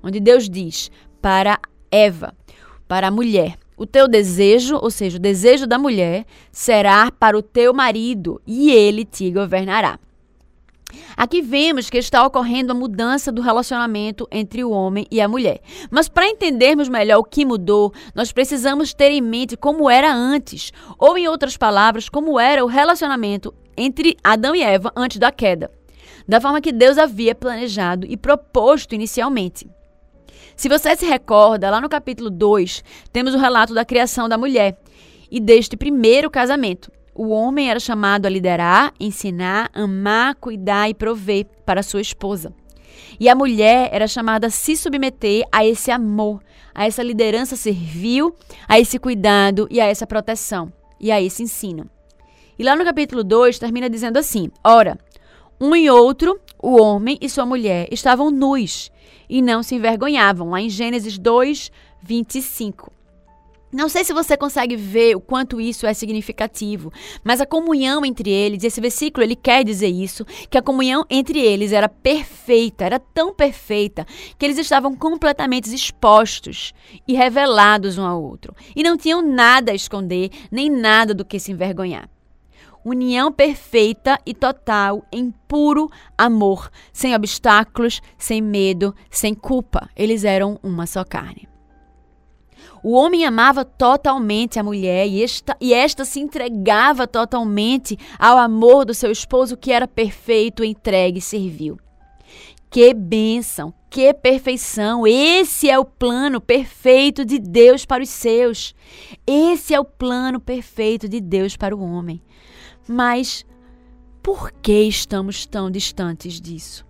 onde 0.00 0.20
Deus 0.20 0.48
diz 0.48 0.92
para 1.20 1.58
Eva, 1.90 2.32
para 2.86 3.08
a 3.08 3.10
mulher: 3.10 3.58
o 3.78 3.86
teu 3.86 4.08
desejo, 4.08 4.76
ou 4.76 4.90
seja, 4.90 5.16
o 5.16 5.20
desejo 5.20 5.66
da 5.66 5.78
mulher, 5.78 6.26
será 6.50 7.10
para 7.10 7.38
o 7.38 7.42
teu 7.42 7.72
marido, 7.72 8.42
e 8.46 8.70
ele 8.70 9.04
te 9.04 9.30
governará. 9.30 9.98
Aqui 11.16 11.42
vemos 11.42 11.90
que 11.90 11.98
está 11.98 12.26
ocorrendo 12.26 12.72
a 12.72 12.74
mudança 12.74 13.30
do 13.30 13.42
relacionamento 13.42 14.26
entre 14.32 14.64
o 14.64 14.70
homem 14.70 15.06
e 15.10 15.20
a 15.20 15.28
mulher. 15.28 15.60
Mas 15.90 16.08
para 16.08 16.28
entendermos 16.28 16.88
melhor 16.88 17.18
o 17.18 17.24
que 17.24 17.44
mudou, 17.44 17.92
nós 18.14 18.32
precisamos 18.32 18.94
ter 18.94 19.10
em 19.10 19.20
mente 19.20 19.56
como 19.56 19.90
era 19.90 20.12
antes, 20.12 20.72
ou 20.98 21.18
em 21.18 21.28
outras 21.28 21.56
palavras, 21.56 22.08
como 22.08 22.40
era 22.40 22.64
o 22.64 22.68
relacionamento 22.68 23.54
entre 23.76 24.16
Adão 24.24 24.56
e 24.56 24.62
Eva 24.62 24.92
antes 24.96 25.18
da 25.18 25.30
queda, 25.30 25.70
da 26.26 26.40
forma 26.40 26.60
que 26.60 26.72
Deus 26.72 26.98
havia 26.98 27.34
planejado 27.34 28.06
e 28.08 28.16
proposto 28.16 28.94
inicialmente. 28.94 29.68
Se 30.58 30.68
você 30.68 30.96
se 30.96 31.06
recorda, 31.06 31.70
lá 31.70 31.80
no 31.80 31.88
capítulo 31.88 32.28
2, 32.28 32.82
temos 33.12 33.32
o 33.32 33.38
relato 33.38 33.72
da 33.72 33.84
criação 33.84 34.28
da 34.28 34.36
mulher 34.36 34.76
e 35.30 35.38
deste 35.38 35.76
primeiro 35.76 36.28
casamento. 36.28 36.90
O 37.14 37.28
homem 37.28 37.70
era 37.70 37.78
chamado 37.78 38.26
a 38.26 38.28
liderar, 38.28 38.92
ensinar, 38.98 39.70
amar, 39.72 40.34
cuidar 40.34 40.90
e 40.90 40.94
prover 40.94 41.46
para 41.64 41.80
sua 41.80 42.00
esposa. 42.00 42.52
E 43.20 43.28
a 43.28 43.36
mulher 43.36 43.90
era 43.92 44.08
chamada 44.08 44.48
a 44.48 44.50
se 44.50 44.76
submeter 44.76 45.46
a 45.52 45.64
esse 45.64 45.92
amor, 45.92 46.42
a 46.74 46.86
essa 46.86 47.04
liderança 47.04 47.54
servil, 47.54 48.34
a 48.66 48.80
esse 48.80 48.98
cuidado 48.98 49.68
e 49.70 49.80
a 49.80 49.86
essa 49.86 50.08
proteção, 50.08 50.72
e 50.98 51.12
a 51.12 51.22
esse 51.22 51.40
ensino. 51.40 51.88
E 52.58 52.64
lá 52.64 52.74
no 52.74 52.84
capítulo 52.84 53.22
2 53.22 53.60
termina 53.60 53.88
dizendo 53.88 54.16
assim: 54.16 54.50
Ora, 54.64 54.98
um 55.60 55.74
e 55.74 55.90
outro, 55.90 56.38
o 56.62 56.80
homem 56.80 57.18
e 57.20 57.28
sua 57.28 57.44
mulher, 57.44 57.88
estavam 57.90 58.30
nus 58.30 58.90
e 59.28 59.42
não 59.42 59.62
se 59.62 59.74
envergonhavam, 59.74 60.50
lá 60.50 60.60
em 60.60 60.70
Gênesis 60.70 61.18
2, 61.18 61.70
25. 62.02 62.92
Não 63.70 63.86
sei 63.86 64.02
se 64.02 64.14
você 64.14 64.34
consegue 64.34 64.76
ver 64.76 65.14
o 65.14 65.20
quanto 65.20 65.60
isso 65.60 65.86
é 65.86 65.92
significativo, 65.92 66.90
mas 67.22 67.38
a 67.38 67.44
comunhão 67.44 68.02
entre 68.02 68.30
eles, 68.30 68.64
esse 68.64 68.80
versículo 68.80 69.22
ele 69.22 69.36
quer 69.36 69.62
dizer 69.62 69.88
isso, 69.88 70.24
que 70.48 70.56
a 70.56 70.62
comunhão 70.62 71.04
entre 71.10 71.38
eles 71.38 71.72
era 71.72 71.86
perfeita, 71.86 72.86
era 72.86 72.98
tão 72.98 73.34
perfeita 73.34 74.06
que 74.38 74.46
eles 74.46 74.56
estavam 74.56 74.96
completamente 74.96 75.72
expostos 75.74 76.72
e 77.06 77.14
revelados 77.14 77.98
um 77.98 78.06
ao 78.06 78.22
outro, 78.22 78.54
e 78.74 78.82
não 78.82 78.96
tinham 78.96 79.20
nada 79.20 79.72
a 79.72 79.74
esconder, 79.74 80.30
nem 80.50 80.70
nada 80.70 81.12
do 81.12 81.24
que 81.24 81.38
se 81.38 81.52
envergonhar. 81.52 82.08
União 82.84 83.32
perfeita 83.32 84.18
e 84.24 84.32
total 84.32 85.04
em 85.12 85.30
puro 85.46 85.90
amor, 86.16 86.70
sem 86.92 87.14
obstáculos, 87.14 88.00
sem 88.16 88.40
medo, 88.40 88.94
sem 89.10 89.34
culpa. 89.34 89.88
Eles 89.96 90.24
eram 90.24 90.58
uma 90.62 90.86
só 90.86 91.04
carne. 91.04 91.48
O 92.82 92.92
homem 92.92 93.24
amava 93.24 93.64
totalmente 93.64 94.58
a 94.58 94.62
mulher 94.62 95.06
e 95.06 95.22
esta, 95.22 95.56
e 95.60 95.74
esta 95.74 96.04
se 96.04 96.20
entregava 96.20 97.06
totalmente 97.06 97.98
ao 98.18 98.38
amor 98.38 98.84
do 98.84 98.94
seu 98.94 99.10
esposo, 99.10 99.56
que 99.56 99.72
era 99.72 99.88
perfeito, 99.88 100.62
entregue 100.62 101.18
e 101.18 101.22
servil. 101.22 101.78
Que 102.70 102.92
bênção, 102.92 103.72
que 103.88 104.12
perfeição! 104.12 105.06
Esse 105.06 105.70
é 105.70 105.78
o 105.78 105.86
plano 105.86 106.38
perfeito 106.38 107.24
de 107.24 107.38
Deus 107.38 107.86
para 107.86 108.02
os 108.02 108.10
seus. 108.10 108.74
Esse 109.26 109.72
é 109.72 109.80
o 109.80 109.84
plano 109.84 110.38
perfeito 110.38 111.08
de 111.08 111.18
Deus 111.18 111.56
para 111.56 111.74
o 111.74 111.82
homem. 111.82 112.22
Mas 112.88 113.44
por 114.22 114.50
que 114.50 114.82
estamos 114.84 115.46
tão 115.46 115.70
distantes 115.70 116.40
disso? 116.40 116.86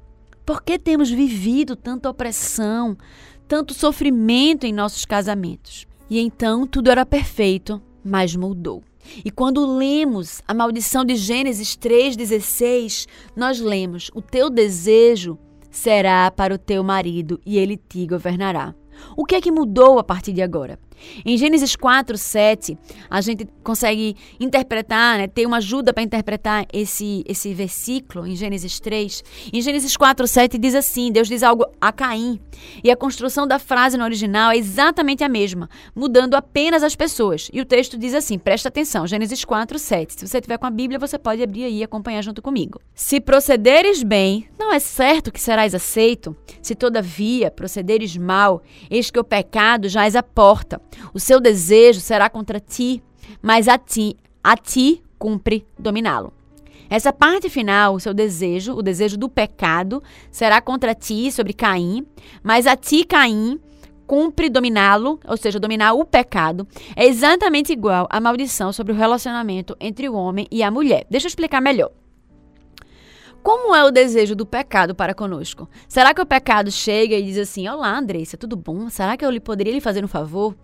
Por 0.46 0.62
que 0.62 0.78
temos 0.78 1.10
vivido 1.10 1.76
tanta 1.76 2.08
opressão, 2.08 2.96
tanto 3.48 3.72
sofrimento 3.72 4.66
em 4.66 4.72
nossos 4.72 5.06
casamentos. 5.06 5.86
E 6.10 6.20
então 6.20 6.66
tudo 6.66 6.90
era 6.90 7.04
perfeito, 7.06 7.80
mas 8.04 8.36
mudou. 8.36 8.84
E 9.24 9.30
quando 9.30 9.64
lemos 9.78 10.42
a 10.46 10.52
maldição 10.52 11.02
de 11.02 11.16
Gênesis 11.16 11.76
3,16, 11.76 13.06
nós 13.34 13.58
lemos: 13.58 14.10
O 14.14 14.20
teu 14.20 14.50
desejo 14.50 15.38
será 15.70 16.30
para 16.30 16.54
o 16.54 16.58
teu 16.58 16.84
marido 16.84 17.40
e 17.44 17.56
ele 17.56 17.76
te 17.76 18.06
governará. 18.06 18.74
O 19.16 19.24
que 19.24 19.34
é 19.34 19.40
que 19.40 19.50
mudou 19.50 19.98
a 19.98 20.04
partir 20.04 20.32
de 20.32 20.42
agora? 20.42 20.78
Em 21.24 21.36
Gênesis 21.36 21.76
4, 21.76 22.16
7, 22.16 22.78
a 23.08 23.20
gente 23.20 23.46
consegue 23.62 24.16
interpretar, 24.38 25.18
né, 25.18 25.26
ter 25.26 25.46
uma 25.46 25.58
ajuda 25.58 25.92
para 25.92 26.02
interpretar 26.02 26.66
esse, 26.72 27.24
esse 27.26 27.52
versículo 27.54 28.26
em 28.26 28.36
Gênesis 28.36 28.80
3. 28.80 29.24
Em 29.52 29.60
Gênesis 29.60 29.96
4, 29.96 30.26
7 30.26 30.58
diz 30.58 30.74
assim: 30.74 31.12
Deus 31.12 31.28
diz 31.28 31.42
algo 31.42 31.66
a 31.80 31.92
Caim. 31.92 32.40
E 32.82 32.90
a 32.90 32.96
construção 32.96 33.46
da 33.46 33.58
frase 33.58 33.96
no 33.96 34.04
original 34.04 34.50
é 34.50 34.56
exatamente 34.56 35.22
a 35.22 35.28
mesma, 35.28 35.68
mudando 35.94 36.34
apenas 36.34 36.82
as 36.82 36.96
pessoas. 36.96 37.48
E 37.52 37.60
o 37.60 37.64
texto 37.64 37.98
diz 37.98 38.14
assim: 38.14 38.38
presta 38.38 38.68
atenção, 38.68 39.06
Gênesis 39.06 39.44
4, 39.44 39.78
7. 39.78 40.14
Se 40.14 40.26
você 40.26 40.40
tiver 40.40 40.58
com 40.58 40.66
a 40.66 40.70
Bíblia, 40.70 40.98
você 40.98 41.18
pode 41.18 41.42
abrir 41.42 41.64
aí 41.64 41.78
e 41.78 41.84
acompanhar 41.84 42.22
junto 42.22 42.42
comigo. 42.42 42.80
Se 42.94 43.20
procederes 43.20 44.02
bem, 44.02 44.48
não 44.58 44.72
é 44.72 44.78
certo 44.78 45.32
que 45.32 45.40
serás 45.40 45.74
aceito. 45.74 46.36
Se 46.60 46.74
todavia 46.74 47.50
procederes 47.50 48.16
mal, 48.16 48.62
eis 48.90 49.10
que 49.10 49.18
o 49.18 49.24
pecado 49.24 49.88
já 49.88 50.04
és 50.04 50.16
a 50.16 50.22
porta 50.22 50.80
o 51.12 51.20
seu 51.20 51.40
desejo 51.40 52.00
será 52.00 52.28
contra 52.28 52.60
ti, 52.60 53.02
mas 53.42 53.68
a 53.68 53.78
ti, 53.78 54.16
a 54.42 54.56
ti 54.56 55.02
cumpre 55.18 55.66
dominá-lo. 55.78 56.32
Essa 56.90 57.12
parte 57.12 57.50
final, 57.50 57.94
o 57.94 58.00
seu 58.00 58.14
desejo, 58.14 58.74
o 58.74 58.82
desejo 58.82 59.18
do 59.18 59.28
pecado, 59.28 60.02
será 60.30 60.60
contra 60.60 60.94
ti, 60.94 61.30
sobre 61.30 61.52
Caim, 61.52 62.06
mas 62.42 62.66
a 62.66 62.76
ti, 62.76 63.04
Caim, 63.04 63.60
cumpre 64.06 64.48
dominá-lo, 64.48 65.20
ou 65.28 65.36
seja, 65.36 65.60
dominar 65.60 65.92
o 65.92 66.04
pecado, 66.04 66.66
é 66.96 67.06
exatamente 67.06 67.72
igual 67.72 68.08
à 68.10 68.18
maldição 68.18 68.72
sobre 68.72 68.92
o 68.92 68.96
relacionamento 68.96 69.76
entre 69.78 70.08
o 70.08 70.14
homem 70.14 70.46
e 70.50 70.62
a 70.62 70.70
mulher. 70.70 71.06
Deixa 71.10 71.26
eu 71.26 71.28
explicar 71.28 71.60
melhor. 71.60 71.90
Como 73.42 73.76
é 73.76 73.84
o 73.84 73.90
desejo 73.90 74.34
do 74.34 74.46
pecado 74.46 74.94
para 74.94 75.14
conosco? 75.14 75.68
Será 75.86 76.12
que 76.14 76.22
o 76.22 76.26
pecado 76.26 76.70
chega 76.70 77.16
e 77.16 77.22
diz 77.22 77.38
assim: 77.38 77.68
Olá, 77.68 77.96
Andressa, 77.96 78.36
tudo 78.36 78.56
bom? 78.56 78.90
Será 78.90 79.16
que 79.16 79.24
eu 79.24 79.30
lhe 79.30 79.40
poderia 79.40 79.72
lhe 79.72 79.80
fazer 79.80 80.04
um 80.04 80.08
favor? 80.08 80.56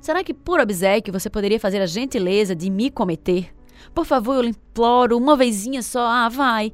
Será 0.00 0.22
que 0.22 0.34
por 0.34 0.60
obséquio 0.60 1.12
você 1.12 1.28
poderia 1.28 1.60
fazer 1.60 1.80
a 1.80 1.86
gentileza 1.86 2.54
de 2.54 2.70
me 2.70 2.90
cometer? 2.90 3.54
Por 3.94 4.04
favor, 4.04 4.34
eu 4.34 4.42
lhe 4.42 4.50
imploro, 4.50 5.16
uma 5.16 5.36
vezinha 5.36 5.82
só, 5.82 6.06
ah, 6.06 6.28
vai. 6.28 6.72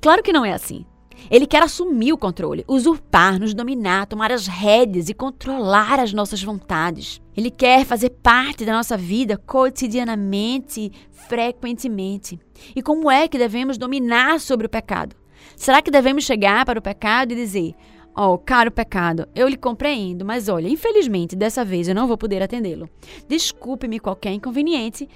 Claro 0.00 0.22
que 0.22 0.32
não 0.32 0.44
é 0.44 0.52
assim. 0.52 0.84
Ele 1.30 1.46
quer 1.46 1.62
assumir 1.62 2.12
o 2.12 2.18
controle, 2.18 2.64
usurpar, 2.66 3.38
nos 3.38 3.52
dominar, 3.52 4.06
tomar 4.06 4.32
as 4.32 4.46
rédeas 4.46 5.08
e 5.08 5.14
controlar 5.14 6.00
as 6.00 6.12
nossas 6.12 6.42
vontades. 6.42 7.20
Ele 7.36 7.50
quer 7.50 7.84
fazer 7.84 8.10
parte 8.10 8.64
da 8.64 8.72
nossa 8.72 8.96
vida 8.96 9.36
cotidianamente, 9.36 10.90
frequentemente. 11.28 12.38
E 12.74 12.82
como 12.82 13.10
é 13.10 13.28
que 13.28 13.38
devemos 13.38 13.76
dominar 13.76 14.40
sobre 14.40 14.66
o 14.66 14.70
pecado? 14.70 15.14
Será 15.56 15.82
que 15.82 15.90
devemos 15.90 16.24
chegar 16.24 16.64
para 16.64 16.78
o 16.78 16.82
pecado 16.82 17.32
e 17.32 17.36
dizer: 17.36 17.74
Ó, 18.22 18.34
oh, 18.34 18.38
caro 18.38 18.70
pecado, 18.70 19.26
eu 19.34 19.48
lhe 19.48 19.56
compreendo, 19.56 20.26
mas 20.26 20.46
olha, 20.46 20.68
infelizmente 20.68 21.34
dessa 21.34 21.64
vez 21.64 21.88
eu 21.88 21.94
não 21.94 22.06
vou 22.06 22.18
poder 22.18 22.42
atendê-lo. 22.42 22.86
Desculpe-me 23.26 23.98
qualquer 23.98 24.30
inconveniente 24.34 25.08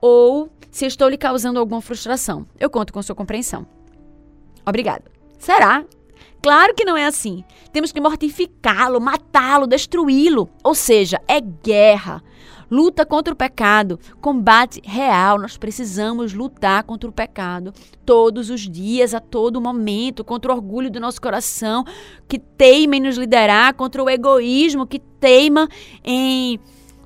ou 0.00 0.50
se 0.68 0.84
estou 0.84 1.08
lhe 1.08 1.16
causando 1.16 1.60
alguma 1.60 1.80
frustração. 1.80 2.44
Eu 2.58 2.68
conto 2.68 2.92
com 2.92 3.00
sua 3.00 3.14
compreensão. 3.14 3.64
Obrigada. 4.66 5.04
Será? 5.38 5.84
Claro 6.42 6.74
que 6.74 6.84
não 6.84 6.96
é 6.96 7.06
assim. 7.06 7.44
Temos 7.72 7.92
que 7.92 8.00
mortificá-lo, 8.00 9.00
matá-lo, 9.00 9.68
destruí-lo. 9.68 10.50
Ou 10.64 10.74
seja, 10.74 11.20
é 11.28 11.40
guerra. 11.40 12.24
Luta 12.72 13.04
contra 13.04 13.34
o 13.34 13.36
pecado, 13.36 14.00
combate 14.18 14.80
real. 14.82 15.38
Nós 15.38 15.58
precisamos 15.58 16.32
lutar 16.32 16.84
contra 16.84 17.06
o 17.06 17.12
pecado 17.12 17.70
todos 18.06 18.48
os 18.48 18.62
dias, 18.62 19.12
a 19.12 19.20
todo 19.20 19.60
momento, 19.60 20.24
contra 20.24 20.50
o 20.50 20.54
orgulho 20.54 20.90
do 20.90 20.98
nosso 20.98 21.20
coração 21.20 21.84
que 22.26 22.38
teima 22.38 22.96
em 22.96 23.00
nos 23.00 23.18
liderar, 23.18 23.74
contra 23.74 24.02
o 24.02 24.08
egoísmo 24.08 24.86
que 24.86 24.98
teima 24.98 25.68
em 26.02 26.58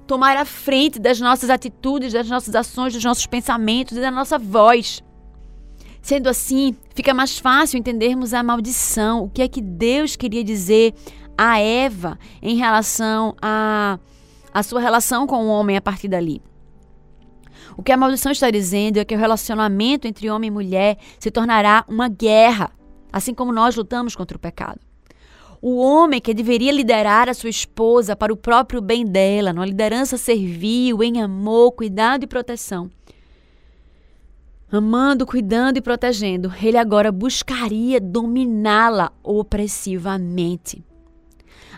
tomar 0.07 0.37
a 0.37 0.45
frente 0.45 1.01
das 1.01 1.19
nossas 1.19 1.51
atitudes, 1.51 2.13
das 2.13 2.29
nossas 2.29 2.55
ações, 2.55 2.93
dos 2.93 3.03
nossos 3.03 3.27
pensamentos 3.27 3.99
e 3.99 4.01
da 4.01 4.13
nossa 4.13 4.39
voz. 4.39 5.03
Sendo 6.01 6.29
assim, 6.29 6.77
fica 6.95 7.13
mais 7.13 7.41
fácil 7.41 7.77
entendermos 7.77 8.33
a 8.33 8.41
maldição, 8.41 9.25
o 9.25 9.29
que 9.29 9.43
é 9.43 9.49
que 9.49 9.61
Deus 9.61 10.15
queria 10.15 10.45
dizer 10.45 10.95
a 11.37 11.59
Eva 11.59 12.17
em 12.41 12.55
relação 12.55 13.35
a, 13.43 13.99
a 14.57 14.63
sua 14.63 14.81
relação 14.81 15.27
com 15.27 15.45
o 15.45 15.49
homem 15.49 15.77
a 15.77 15.83
partir 15.83 16.09
dali. 16.09 16.41
O 17.77 17.83
que 17.83 17.93
a 17.93 17.97
maldição 17.97 18.33
está 18.33 18.51
dizendo 18.51 18.97
é 18.97 19.05
que 19.05 19.15
o 19.15 19.19
relacionamento 19.19 20.09
entre 20.09 20.31
homem 20.31 20.49
e 20.49 20.51
mulher 20.51 20.97
se 21.19 21.31
tornará 21.31 21.85
uma 21.87 22.09
guerra, 22.09 22.71
assim 23.13 23.35
como 23.35 23.53
nós 23.53 23.77
lutamos 23.77 24.17
contra 24.17 24.35
o 24.35 24.41
pecado. 24.41 24.81
O 25.61 25.77
homem 25.77 26.23
que 26.23 26.33
deveria 26.33 26.73
liderar 26.73 27.29
a 27.29 27.35
sua 27.35 27.51
esposa 27.51 28.17
para 28.17 28.33
o 28.33 28.37
próprio 28.37 28.81
bem 28.81 29.05
dela, 29.05 29.53
numa 29.53 29.67
liderança 29.67 30.17
servil, 30.17 31.03
em 31.03 31.21
amor, 31.21 31.73
cuidado 31.73 32.25
e 32.25 32.27
proteção, 32.27 32.91
amando, 34.73 35.27
cuidando 35.27 35.77
e 35.77 35.83
protegendo, 35.83 36.51
ele 36.63 36.79
agora 36.79 37.13
buscaria 37.13 38.01
dominá-la 38.01 39.13
opressivamente. 39.23 40.83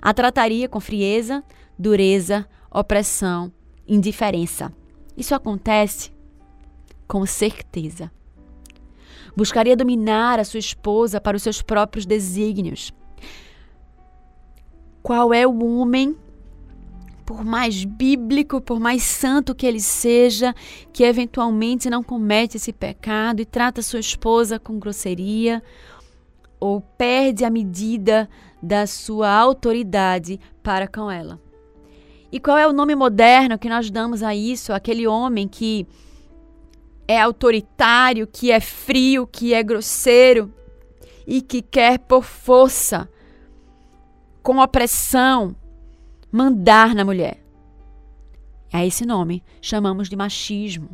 A 0.00 0.14
trataria 0.14 0.68
com 0.68 0.78
frieza, 0.78 1.42
dureza, 1.76 2.46
opressão, 2.70 3.52
indiferença. 3.86 4.72
Isso 5.16 5.34
acontece 5.34 6.12
com 7.06 7.24
certeza. 7.24 8.10
Buscaria 9.36 9.76
dominar 9.76 10.38
a 10.38 10.44
sua 10.44 10.58
esposa 10.58 11.20
para 11.20 11.36
os 11.36 11.42
seus 11.42 11.62
próprios 11.62 12.04
desígnios. 12.04 12.92
Qual 15.02 15.32
é 15.32 15.46
o 15.46 15.64
homem 15.64 16.16
por 17.24 17.44
mais 17.44 17.84
bíblico, 17.84 18.58
por 18.58 18.80
mais 18.80 19.02
santo 19.02 19.54
que 19.54 19.66
ele 19.66 19.80
seja, 19.80 20.54
que 20.94 21.04
eventualmente 21.04 21.90
não 21.90 22.02
comete 22.02 22.56
esse 22.56 22.72
pecado 22.72 23.40
e 23.42 23.44
trata 23.44 23.82
sua 23.82 24.00
esposa 24.00 24.58
com 24.58 24.78
grosseria 24.78 25.62
ou 26.58 26.80
perde 26.80 27.44
a 27.44 27.50
medida 27.50 28.28
da 28.62 28.86
sua 28.86 29.30
autoridade 29.30 30.40
para 30.62 30.88
com 30.88 31.10
ela. 31.10 31.38
E 32.30 32.38
qual 32.38 32.58
é 32.58 32.66
o 32.68 32.72
nome 32.72 32.94
moderno 32.94 33.58
que 33.58 33.68
nós 33.68 33.90
damos 33.90 34.22
a 34.22 34.34
isso? 34.34 34.72
Aquele 34.72 35.06
homem 35.06 35.48
que 35.48 35.86
é 37.06 37.18
autoritário, 37.18 38.26
que 38.26 38.50
é 38.50 38.60
frio, 38.60 39.26
que 39.26 39.54
é 39.54 39.62
grosseiro 39.62 40.52
e 41.26 41.40
que 41.40 41.62
quer 41.62 41.98
por 41.98 42.22
força, 42.22 43.08
com 44.42 44.58
opressão, 44.58 45.56
mandar 46.30 46.94
na 46.94 47.04
mulher. 47.04 47.42
A 48.70 48.84
esse 48.84 49.06
nome 49.06 49.42
chamamos 49.62 50.10
de 50.10 50.16
machismo. 50.16 50.90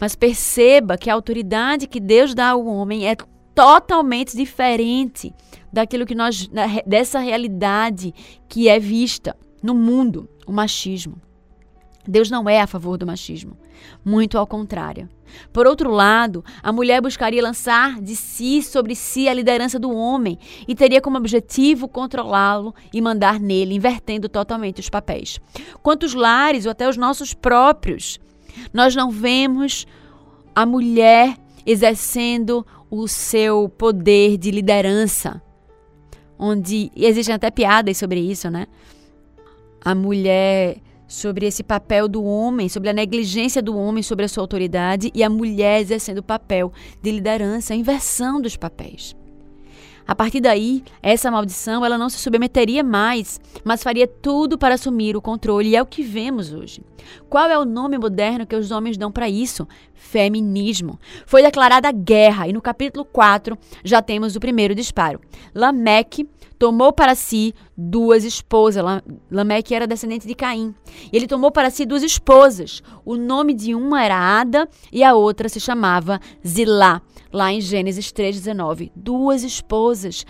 Mas 0.00 0.16
perceba 0.16 0.98
que 0.98 1.08
a 1.08 1.14
autoridade 1.14 1.86
que 1.86 2.00
Deus 2.00 2.34
dá 2.34 2.50
ao 2.50 2.66
homem 2.66 3.08
é 3.08 3.16
totalmente 3.54 4.36
diferente 4.36 5.32
daquilo 5.72 6.06
que 6.06 6.14
nós 6.14 6.48
dessa 6.86 7.18
realidade 7.20 8.14
que 8.48 8.68
é 8.68 8.78
vista 8.78 9.36
no 9.62 9.74
mundo, 9.74 10.28
o 10.46 10.52
machismo. 10.52 11.20
Deus 12.06 12.30
não 12.30 12.48
é 12.48 12.60
a 12.60 12.66
favor 12.66 12.96
do 12.96 13.06
machismo, 13.06 13.56
muito 14.02 14.38
ao 14.38 14.46
contrário. 14.46 15.08
Por 15.52 15.66
outro 15.66 15.90
lado, 15.90 16.42
a 16.62 16.72
mulher 16.72 17.02
buscaria 17.02 17.42
lançar 17.42 18.00
de 18.00 18.16
si 18.16 18.62
sobre 18.62 18.94
si 18.94 19.28
a 19.28 19.34
liderança 19.34 19.78
do 19.78 19.90
homem 19.90 20.38
e 20.66 20.74
teria 20.74 21.02
como 21.02 21.18
objetivo 21.18 21.86
controlá-lo 21.86 22.74
e 22.94 23.02
mandar 23.02 23.38
nele, 23.38 23.74
invertendo 23.74 24.26
totalmente 24.26 24.80
os 24.80 24.88
papéis. 24.88 25.38
Quantos 25.82 26.14
lares 26.14 26.64
ou 26.64 26.72
até 26.72 26.88
os 26.88 26.96
nossos 26.96 27.34
próprios, 27.34 28.18
nós 28.72 28.96
não 28.96 29.10
vemos 29.10 29.86
a 30.54 30.64
mulher 30.64 31.36
exercendo 31.66 32.66
o 32.90 33.06
seu 33.06 33.68
poder 33.68 34.38
de 34.38 34.50
liderança, 34.50 35.42
onde 36.38 36.90
existem 36.96 37.34
até 37.34 37.50
piadas 37.50 37.98
sobre 37.98 38.18
isso, 38.18 38.48
né? 38.48 38.66
A 39.84 39.94
mulher 39.94 40.78
sobre 41.08 41.46
esse 41.46 41.62
papel 41.62 42.06
do 42.06 42.22
homem, 42.22 42.68
sobre 42.68 42.90
a 42.90 42.92
negligência 42.92 43.62
do 43.62 43.76
homem 43.76 44.02
sobre 44.02 44.26
a 44.26 44.28
sua 44.28 44.42
autoridade 44.42 45.10
e 45.14 45.24
a 45.24 45.30
mulher 45.30 45.80
exercendo 45.80 46.18
o 46.18 46.22
papel 46.22 46.70
de 47.02 47.10
liderança, 47.10 47.72
a 47.72 47.76
inversão 47.76 48.40
dos 48.40 48.56
papéis. 48.56 49.16
A 50.06 50.14
partir 50.14 50.40
daí, 50.40 50.82
essa 51.02 51.30
maldição 51.30 51.84
ela 51.84 51.98
não 51.98 52.08
se 52.08 52.16
submeteria 52.16 52.82
mais, 52.82 53.38
mas 53.62 53.82
faria 53.82 54.06
tudo 54.06 54.56
para 54.56 54.74
assumir 54.74 55.14
o 55.14 55.20
controle, 55.20 55.68
e 55.68 55.76
é 55.76 55.82
o 55.82 55.86
que 55.86 56.02
vemos 56.02 56.50
hoje. 56.50 56.80
Qual 57.28 57.46
é 57.50 57.58
o 57.58 57.66
nome 57.66 57.98
moderno 57.98 58.46
que 58.46 58.56
os 58.56 58.70
homens 58.70 58.96
dão 58.96 59.12
para 59.12 59.28
isso? 59.28 59.68
Feminismo. 59.92 60.98
Foi 61.26 61.42
declarada 61.42 61.92
guerra, 61.92 62.48
e 62.48 62.54
no 62.54 62.62
capítulo 62.62 63.04
4 63.04 63.58
já 63.84 64.00
temos 64.00 64.34
o 64.34 64.40
primeiro 64.40 64.74
disparo. 64.74 65.20
Lameque 65.54 66.26
tomou 66.58 66.92
para 66.92 67.14
si 67.14 67.54
duas 67.76 68.24
esposas. 68.24 68.84
Lameque 69.30 69.74
era 69.74 69.86
descendente 69.86 70.26
de 70.26 70.34
Caim. 70.34 70.74
Ele 71.12 71.26
tomou 71.26 71.50
para 71.50 71.70
si 71.70 71.86
duas 71.86 72.02
esposas. 72.02 72.82
O 73.04 73.16
nome 73.16 73.54
de 73.54 73.74
uma 73.74 74.02
era 74.02 74.40
Ada 74.40 74.68
e 74.92 75.04
a 75.04 75.14
outra 75.14 75.48
se 75.48 75.60
chamava 75.60 76.20
Zilá. 76.46 77.00
Lá 77.32 77.52
em 77.52 77.60
Gênesis 77.60 78.12
3,19. 78.12 78.90
Duas 78.96 79.42
esposas. 79.42 80.24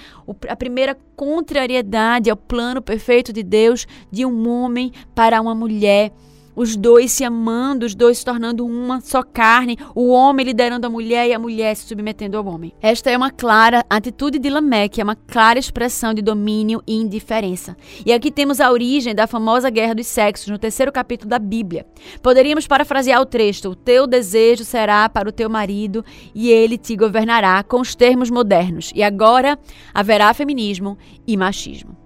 A 0.49 0.57
primeira 0.57 0.97
contrariedade 1.17 2.29
ao 2.29 2.37
plano 2.37 2.83
perfeito 2.83 3.33
de 3.33 3.43
Deus 3.43 3.87
de 4.11 4.27
um 4.27 4.49
homem 4.49 4.93
para 5.15 5.41
uma 5.41 5.55
mulher 5.55 6.13
os 6.59 6.75
dois 6.75 7.13
se 7.13 7.23
amando, 7.23 7.87
os 7.87 7.95
dois 7.95 8.19
se 8.19 8.25
tornando 8.25 8.67
uma 8.67 9.01
só 9.01 9.23
carne, 9.23 9.79
o 9.95 10.09
homem 10.09 10.45
liderando 10.45 10.89
a 10.89 10.91
mulher 10.91 11.29
e 11.29 11.33
a 11.33 11.39
mulher 11.39 11.77
se 11.77 11.87
submetendo 11.87 12.37
ao 12.37 12.45
homem. 12.45 12.73
Esta 12.83 13.11
é 13.11 13.17
uma 13.17 13.31
clara 13.31 13.85
atitude 13.89 14.41
de 14.41 14.51
Lameque, 14.51 15.01
é 15.01 15.05
uma 15.05 15.15
clara 15.15 15.61
expressão 15.61 16.13
de 16.13 16.21
domínio 16.21 16.83
e 16.85 16.97
indiferença. 16.97 17.77
E 18.05 18.13
aqui 18.13 18.33
temos 18.33 18.61
a 18.61 18.73
origem 18.73 19.15
da 19.15 19.29
famosa 19.29 19.71
guerra 19.71 19.95
dos 19.95 20.09
sexos, 20.09 20.49
no 20.49 20.59
terceiro 20.59 20.91
capítulo 20.91 21.31
da 21.31 21.39
Bíblia. 21.39 21.87
Poderíamos 22.21 22.67
parafrasear 22.67 23.21
o 23.21 23.27
texto: 23.27 23.69
O 23.69 23.77
teu 23.77 24.05
desejo 24.05 24.65
será 24.65 25.09
para 25.09 25.29
o 25.29 25.33
teu 25.33 25.49
marido 25.49 26.05
e 26.35 26.51
ele 26.51 26.77
te 26.77 26.97
governará, 26.97 27.63
com 27.63 27.81
os 27.81 27.95
termos 27.95 28.31
modernos. 28.31 28.91
E 28.97 29.03
agora 29.05 29.57
haverá 29.95 30.35
feminismo 30.35 30.99
e 31.25 31.37
machismo. 31.37 31.97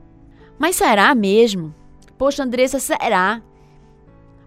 Mas 0.59 0.77
será 0.77 1.15
mesmo? 1.15 1.75
Poxa, 2.19 2.45
Andressa, 2.45 2.79
será? 2.79 3.41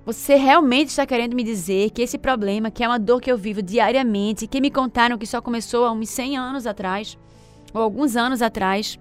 Você 0.05 0.35
realmente 0.35 0.89
está 0.89 1.05
querendo 1.05 1.35
me 1.35 1.43
dizer 1.43 1.89
que 1.89 2.01
esse 2.01 2.17
problema, 2.17 2.69
que 2.69 2.83
é 2.83 2.87
uma 2.87 2.99
dor 2.99 3.19
que 3.19 3.31
eu 3.31 3.37
vivo 3.37 3.61
diariamente, 3.61 4.45
que 4.45 4.61
me 4.61 4.69
contaram 4.69 5.17
que 5.17 5.25
só 5.25 5.41
começou 5.41 5.83
há 5.85 5.91
uns 5.91 6.09
100 6.09 6.37
anos 6.37 6.67
atrás, 6.67 7.17
ou 7.73 7.81
alguns 7.81 8.15
anos 8.15 8.41
atrás, 8.41 8.99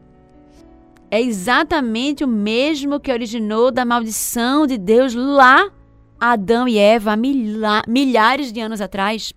é 1.11 1.21
exatamente 1.21 2.25
o 2.25 2.29
mesmo 2.29 2.99
que 2.99 3.13
originou 3.13 3.71
da 3.71 3.85
maldição 3.85 4.67
de 4.67 4.79
Deus 4.79 5.15
lá 5.15 5.71
Adão 6.19 6.67
e 6.67 6.79
Eva 6.79 7.15
milhares 7.87 8.51
de 8.51 8.61
anos 8.61 8.81
atrás? 8.81 9.35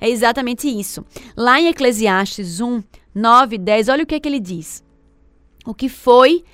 É 0.00 0.08
exatamente 0.08 0.68
isso. 0.68 1.04
Lá 1.36 1.60
em 1.60 1.68
Eclesiastes 1.68 2.60
1, 2.60 2.82
9 3.14 3.56
10, 3.56 3.88
olha 3.88 4.02
o 4.02 4.06
que, 4.06 4.16
é 4.16 4.20
que 4.20 4.28
ele 4.28 4.40
diz. 4.40 4.84
O 5.64 5.72
que 5.72 5.88
foi 5.88 6.44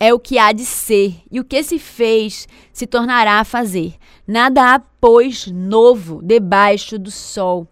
é 0.00 0.14
o 0.14 0.18
que 0.18 0.38
há 0.38 0.52
de 0.52 0.64
ser, 0.64 1.16
e 1.30 1.40
o 1.40 1.44
que 1.44 1.62
se 1.62 1.78
fez 1.78 2.46
se 2.72 2.86
tornará 2.86 3.40
a 3.40 3.44
fazer. 3.44 3.94
Nada 4.26 4.74
há, 4.74 4.78
pois, 4.78 5.46
novo 5.46 6.20
debaixo 6.22 6.98
do 6.98 7.10
sol. 7.10 7.66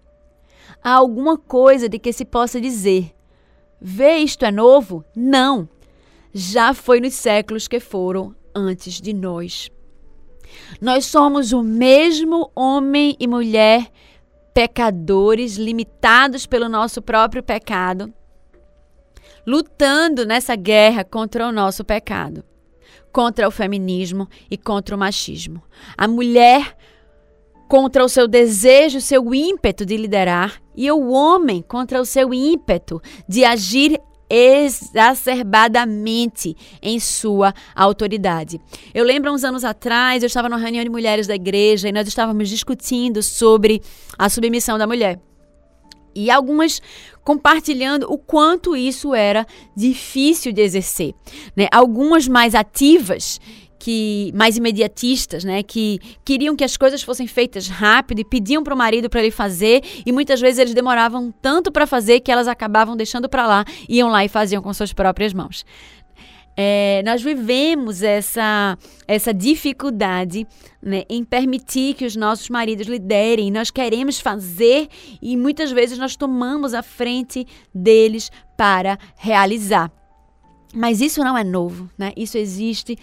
Há 0.82 0.92
alguma 0.92 1.36
coisa 1.38 1.88
de 1.88 1.98
que 1.98 2.12
se 2.12 2.24
possa 2.24 2.60
dizer: 2.60 3.12
Vê 3.80 4.18
isto 4.18 4.44
é 4.44 4.50
novo? 4.50 5.04
Não. 5.14 5.68
Já 6.32 6.74
foi 6.74 7.00
nos 7.00 7.14
séculos 7.14 7.68
que 7.68 7.80
foram 7.80 8.34
antes 8.54 9.00
de 9.00 9.12
nós. 9.12 9.70
Nós 10.80 11.06
somos 11.06 11.52
o 11.52 11.62
mesmo 11.62 12.50
homem 12.54 13.16
e 13.18 13.26
mulher 13.26 13.90
pecadores, 14.54 15.56
limitados 15.56 16.46
pelo 16.46 16.68
nosso 16.68 17.02
próprio 17.02 17.42
pecado, 17.42 18.12
lutando 19.46 20.26
nessa 20.26 20.56
guerra 20.56 21.04
contra 21.04 21.46
o 21.46 21.52
nosso 21.52 21.84
pecado, 21.84 22.44
contra 23.12 23.46
o 23.46 23.50
feminismo 23.50 24.28
e 24.50 24.56
contra 24.56 24.96
o 24.96 24.98
machismo. 24.98 25.62
A 25.96 26.08
mulher 26.08 26.76
contra 27.68 28.04
o 28.04 28.08
seu 28.08 28.28
desejo, 28.28 29.00
seu 29.00 29.34
ímpeto 29.34 29.84
de 29.84 29.96
liderar, 29.96 30.62
e 30.76 30.88
o 30.90 31.08
homem 31.08 31.62
contra 31.62 32.00
o 32.00 32.04
seu 32.04 32.32
ímpeto 32.32 33.02
de 33.28 33.44
agir 33.44 34.00
exacerbadamente 34.28 36.56
em 36.82 36.98
sua 36.98 37.54
autoridade. 37.74 38.60
Eu 38.92 39.04
lembro 39.04 39.32
uns 39.32 39.44
anos 39.44 39.62
atrás, 39.64 40.22
eu 40.22 40.26
estava 40.26 40.48
numa 40.48 40.60
reunião 40.60 40.82
de 40.82 40.90
mulheres 40.90 41.28
da 41.28 41.34
igreja 41.34 41.88
e 41.88 41.92
nós 41.92 42.08
estávamos 42.08 42.48
discutindo 42.48 43.22
sobre 43.22 43.80
a 44.18 44.28
submissão 44.28 44.76
da 44.78 44.86
mulher. 44.86 45.20
E 46.14 46.30
algumas 46.30 46.80
compartilhando 47.26 48.06
o 48.08 48.16
quanto 48.16 48.76
isso 48.76 49.12
era 49.12 49.44
difícil 49.76 50.52
de 50.52 50.62
exercer. 50.62 51.12
Né? 51.56 51.66
Algumas 51.72 52.28
mais 52.28 52.54
ativas 52.54 53.40
que 53.80 54.32
mais 54.32 54.56
imediatistas, 54.56 55.44
né, 55.44 55.62
que 55.62 55.98
queriam 56.24 56.56
que 56.56 56.64
as 56.64 56.76
coisas 56.76 57.02
fossem 57.02 57.26
feitas 57.26 57.68
rápido 57.68 58.20
e 58.20 58.24
pediam 58.24 58.62
para 58.62 58.74
o 58.74 58.76
marido 58.76 59.10
para 59.10 59.20
ele 59.20 59.30
fazer 59.30 59.82
e 60.06 60.12
muitas 60.12 60.40
vezes 60.40 60.60
eles 60.60 60.74
demoravam 60.74 61.32
tanto 61.42 61.70
para 61.70 61.86
fazer 61.86 62.20
que 62.20 62.30
elas 62.30 62.48
acabavam 62.48 62.96
deixando 62.96 63.28
para 63.28 63.46
lá, 63.46 63.64
iam 63.88 64.08
lá 64.08 64.24
e 64.24 64.28
faziam 64.28 64.62
com 64.62 64.72
suas 64.72 64.92
próprias 64.92 65.34
mãos. 65.34 65.64
É, 66.56 67.02
nós 67.04 67.22
vivemos 67.22 68.02
essa, 68.02 68.78
essa 69.06 69.34
dificuldade 69.34 70.46
né, 70.82 71.02
em 71.08 71.22
permitir 71.22 71.94
que 71.94 72.06
os 72.06 72.16
nossos 72.16 72.48
maridos 72.48 72.86
liderem. 72.86 73.50
Nós 73.50 73.70
queremos 73.70 74.18
fazer 74.18 74.88
e 75.20 75.36
muitas 75.36 75.70
vezes 75.70 75.98
nós 75.98 76.16
tomamos 76.16 76.72
a 76.72 76.82
frente 76.82 77.46
deles 77.74 78.30
para 78.56 78.98
realizar. 79.16 79.92
Mas 80.74 81.00
isso 81.00 81.20
não 81.20 81.36
é 81.36 81.44
novo, 81.44 81.90
né? 81.96 82.12
Isso 82.16 82.36
existe 82.36 82.98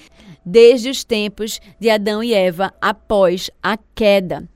desde 0.46 0.90
os 0.90 1.04
tempos 1.04 1.60
de 1.80 1.90
Adão 1.90 2.24
e 2.24 2.34
Eva 2.34 2.74
após 2.82 3.50
a 3.62 3.78
queda. 3.96 4.48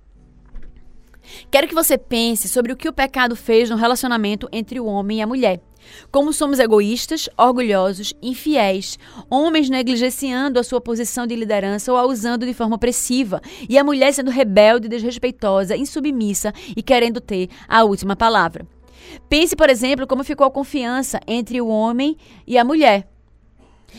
Quero 1.49 1.67
que 1.67 1.75
você 1.75 1.97
pense 1.97 2.47
sobre 2.47 2.71
o 2.71 2.75
que 2.75 2.87
o 2.87 2.93
pecado 2.93 3.35
fez 3.35 3.69
no 3.69 3.75
relacionamento 3.75 4.47
entre 4.51 4.79
o 4.79 4.85
homem 4.85 5.19
e 5.19 5.21
a 5.21 5.27
mulher. 5.27 5.61
Como 6.11 6.33
somos 6.33 6.59
egoístas, 6.59 7.29
orgulhosos, 7.37 8.13
infiéis, 8.21 8.97
homens 9.29 9.69
negligenciando 9.69 10.59
a 10.59 10.63
sua 10.63 10.81
posição 10.81 11.27
de 11.27 11.35
liderança 11.35 11.91
ou 11.91 11.97
a 11.97 12.05
usando 12.05 12.45
de 12.45 12.53
forma 12.53 12.75
opressiva, 12.75 13.41
e 13.69 13.77
a 13.77 13.83
mulher 13.83 14.13
sendo 14.13 14.31
rebelde, 14.31 14.87
desrespeitosa, 14.87 15.75
insubmissa 15.75 16.53
e 16.75 16.81
querendo 16.81 17.19
ter 17.19 17.49
a 17.67 17.83
última 17.83 18.15
palavra. 18.15 18.67
Pense, 19.29 19.55
por 19.55 19.69
exemplo, 19.69 20.07
como 20.07 20.23
ficou 20.23 20.45
a 20.47 20.51
confiança 20.51 21.19
entre 21.27 21.61
o 21.61 21.67
homem 21.67 22.17
e 22.45 22.57
a 22.57 22.63
mulher. 22.63 23.07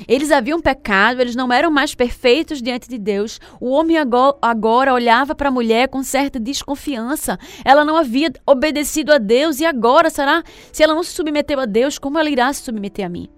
Eles 0.07 0.31
haviam 0.31 0.61
pecado, 0.61 1.21
eles 1.21 1.35
não 1.35 1.53
eram 1.53 1.71
mais 1.71 1.95
perfeitos 1.95 2.63
diante 2.63 2.89
de 2.89 2.99
Deus. 2.99 3.41
O 3.61 3.71
homem 3.71 3.97
agora 4.43 4.93
olhava 4.93 5.35
para 5.35 5.49
a 5.49 5.53
mulher 5.53 5.89
com 5.89 6.03
certa 6.03 6.39
desconfiança. 6.39 7.39
Ela 7.65 7.85
não 7.85 7.97
havia 7.97 8.33
obedecido 8.47 9.13
a 9.13 9.19
Deus 9.19 9.61
e 9.61 9.65
agora, 9.65 10.11
será? 10.11 10.43
Se 10.73 10.83
ela 10.83 10.95
não 10.95 11.03
se 11.03 11.13
submeteu 11.13 11.59
a 11.59 11.67
Deus, 11.67 11.99
como 11.99 12.19
ela 12.19 12.31
irá 12.31 12.53
se 12.53 12.63
submeter 12.63 13.07
a 13.07 13.09
mim? 13.09 13.29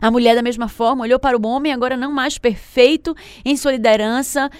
A 0.00 0.10
mulher, 0.10 0.34
da 0.34 0.42
mesma 0.42 0.68
forma, 0.68 1.04
olhou 1.04 1.18
para 1.18 1.36
o 1.36 1.46
homem, 1.46 1.72
agora 1.72 1.96
não 1.96 2.12
mais 2.12 2.36
perfeito 2.36 3.14
em 3.44 3.56
sua 3.56 3.72
liderança, 3.72 4.50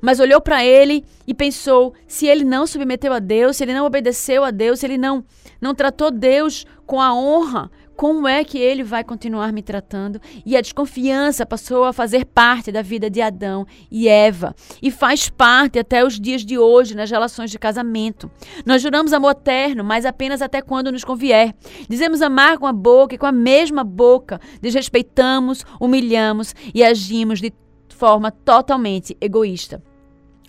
mas 0.00 0.18
olhou 0.18 0.40
para 0.40 0.64
ele 0.64 1.04
e 1.26 1.32
pensou: 1.32 1.94
se 2.06 2.26
ele 2.26 2.44
não 2.44 2.66
submeteu 2.66 3.12
a 3.12 3.18
Deus, 3.18 3.56
se 3.56 3.64
ele 3.64 3.72
não 3.72 3.86
obedeceu 3.86 4.42
a 4.42 4.50
Deus, 4.50 4.80
se 4.80 4.86
ele 4.86 4.98
não, 4.98 5.24
não 5.60 5.74
tratou 5.74 6.10
Deus 6.10 6.66
com 6.84 7.00
a 7.00 7.14
honra, 7.14 7.70
como 7.96 8.26
é 8.26 8.44
que 8.44 8.58
ele 8.58 8.82
vai 8.82 9.04
continuar 9.04 9.52
me 9.52 9.62
tratando? 9.62 10.20
E 10.44 10.56
a 10.56 10.60
desconfiança 10.60 11.46
passou 11.46 11.84
a 11.84 11.92
fazer 11.92 12.24
parte 12.24 12.72
da 12.72 12.82
vida 12.82 13.08
de 13.08 13.20
Adão 13.20 13.66
e 13.90 14.08
Eva 14.08 14.54
e 14.82 14.90
faz 14.90 15.28
parte 15.28 15.78
até 15.78 16.04
os 16.04 16.18
dias 16.18 16.44
de 16.44 16.58
hoje 16.58 16.96
nas 16.96 17.10
relações 17.10 17.50
de 17.50 17.58
casamento. 17.58 18.30
Nós 18.66 18.82
juramos 18.82 19.12
amor 19.12 19.32
eterno, 19.32 19.84
mas 19.84 20.04
apenas 20.04 20.42
até 20.42 20.60
quando 20.60 20.92
nos 20.92 21.04
convier. 21.04 21.54
Dizemos 21.88 22.22
amar 22.22 22.58
com 22.58 22.66
a 22.66 22.72
boca 22.72 23.14
e 23.14 23.18
com 23.18 23.26
a 23.26 23.32
mesma 23.32 23.84
boca 23.84 24.40
desrespeitamos, 24.60 25.64
humilhamos 25.80 26.54
e 26.74 26.82
agimos 26.82 27.40
de 27.40 27.52
forma 27.88 28.30
totalmente 28.30 29.16
egoísta. 29.20 29.82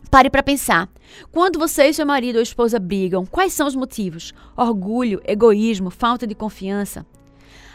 Pare 0.09 0.29
para 0.29 0.43
pensar. 0.43 0.89
Quando 1.31 1.57
você 1.57 1.87
e 1.87 1.93
seu 1.93 2.05
marido 2.05 2.35
ou 2.35 2.41
esposa 2.41 2.79
brigam, 2.79 3.25
quais 3.25 3.53
são 3.53 3.67
os 3.67 3.75
motivos? 3.75 4.31
Orgulho, 4.55 5.21
egoísmo, 5.25 5.89
falta 5.89 6.27
de 6.27 6.35
confiança? 6.35 7.05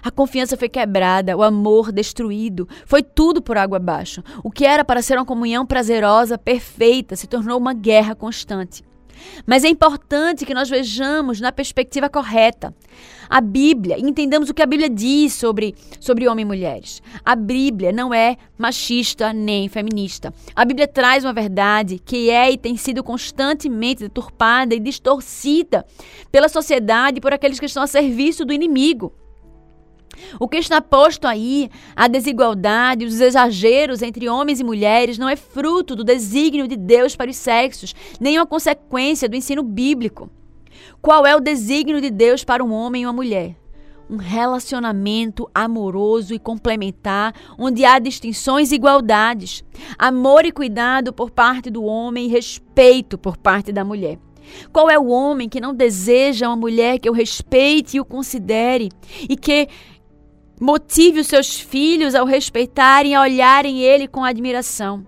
A 0.03 0.11
confiança 0.11 0.57
foi 0.57 0.69
quebrada, 0.69 1.37
o 1.37 1.43
amor 1.43 1.93
destruído, 1.93 2.69
foi 2.87 3.03
tudo 3.03 3.43
por 3.43 3.57
água 3.57 3.77
abaixo. 3.77 4.23
O 4.43 4.51
que 4.51 4.65
era 4.65 4.85
para 4.85 5.03
ser 5.03 5.17
uma 5.17 5.25
comunhão 5.25 5.67
prazerosa, 5.67 6.39
perfeita, 6.39 7.17
se 7.17 7.27
tornou 7.27 7.59
uma 7.59 7.75
guerra 7.75 8.15
constante. 8.15 8.83
Mas 9.47 9.65
é 9.65 9.69
importante 9.69 10.47
que 10.47 10.55
nós 10.55 10.69
vejamos 10.69 11.41
na 11.41 11.51
perspectiva 11.51 12.09
correta 12.09 12.73
a 13.29 13.41
Bíblia 13.41 13.99
entendamos 13.99 14.49
o 14.49 14.55
que 14.55 14.63
a 14.63 14.67
Bíblia 14.67 14.89
diz 14.89 15.35
sobre, 15.35 15.75
sobre 16.01 16.27
homens 16.27 16.45
e 16.45 16.47
mulheres. 16.47 17.03
A 17.25 17.37
Bíblia 17.37 17.93
não 17.93 18.15
é 18.15 18.37
machista 18.57 19.33
nem 19.33 19.69
feminista. 19.69 20.33
A 20.57 20.65
Bíblia 20.65 20.89
traz 20.89 21.25
uma 21.25 21.33
verdade 21.33 21.99
que 21.99 22.31
é 22.31 22.51
e 22.51 22.57
tem 22.57 22.77
sido 22.77 23.05
constantemente 23.05 24.05
deturpada 24.05 24.75
e 24.75 24.81
distorcida 24.81 25.85
pela 26.33 26.49
sociedade 26.49 27.19
e 27.19 27.21
por 27.21 27.33
aqueles 27.33 27.61
que 27.61 27.67
estão 27.67 27.83
a 27.83 27.87
serviço 27.87 28.45
do 28.45 28.53
inimigo. 28.53 29.13
O 30.38 30.48
que 30.48 30.57
está 30.57 30.81
posto 30.81 31.26
aí, 31.26 31.70
a 31.94 32.09
desigualdade, 32.09 33.04
os 33.04 33.20
exageros 33.20 34.02
entre 34.02 34.28
homens 34.28 34.61
e 34.61 34.64
mulheres, 34.64 35.18
não 35.18 35.28
é 35.28 35.37
fruto 35.37 35.94
do 35.96 36.04
desígnio 36.04 36.68
de 36.68 36.76
Deus 36.76 37.16
para 37.16 37.31
os 37.31 37.37
sexos, 37.37 37.94
nem 38.20 38.38
uma 38.38 38.46
consequência 38.46 39.28
do 39.28 39.37
ensino 39.37 39.62
bíblico. 39.62 40.31
Qual 41.00 41.26
é 41.26 41.35
o 41.35 41.40
desígnio 41.40 42.00
de 42.00 42.11
Deus 42.11 42.44
para 42.44 42.64
um 42.64 42.72
homem 42.72 43.02
e 43.02 43.07
uma 43.07 43.12
mulher? 43.12 43.57
Um 44.11 44.16
relacionamento 44.16 45.48
amoroso 45.54 46.33
e 46.33 46.38
complementar, 46.38 47.35
onde 47.59 47.85
há 47.85 47.98
distinções 47.98 48.72
e 48.72 48.76
igualdades, 48.76 49.62
amor 49.98 50.46
e 50.46 50.52
cuidado 50.52 51.12
por 51.12 51.31
parte 51.31 51.68
do 51.68 51.85
homem 51.85 52.26
e 52.26 52.28
respeito 52.28 53.18
por 53.18 53.37
parte 53.37 53.70
da 53.70 53.85
mulher. 53.85 54.18
Qual 54.72 54.88
é 54.88 54.98
o 54.98 55.09
homem 55.09 55.48
que 55.48 55.61
não 55.61 55.74
deseja 55.74 56.48
uma 56.48 56.57
mulher 56.57 56.98
que 56.98 57.11
o 57.11 57.12
respeite 57.12 57.96
e 57.96 58.00
o 58.00 58.04
considere 58.04 58.88
e 59.28 59.37
que 59.37 59.68
Motive 60.61 61.21
os 61.21 61.27
seus 61.27 61.61
filhos 61.61 62.14
ao 62.14 62.27
respeitarem 62.27 63.14
a 63.14 63.23
olharem 63.23 63.81
ele 63.81 64.09
com 64.09 64.25
admiração. 64.25 65.07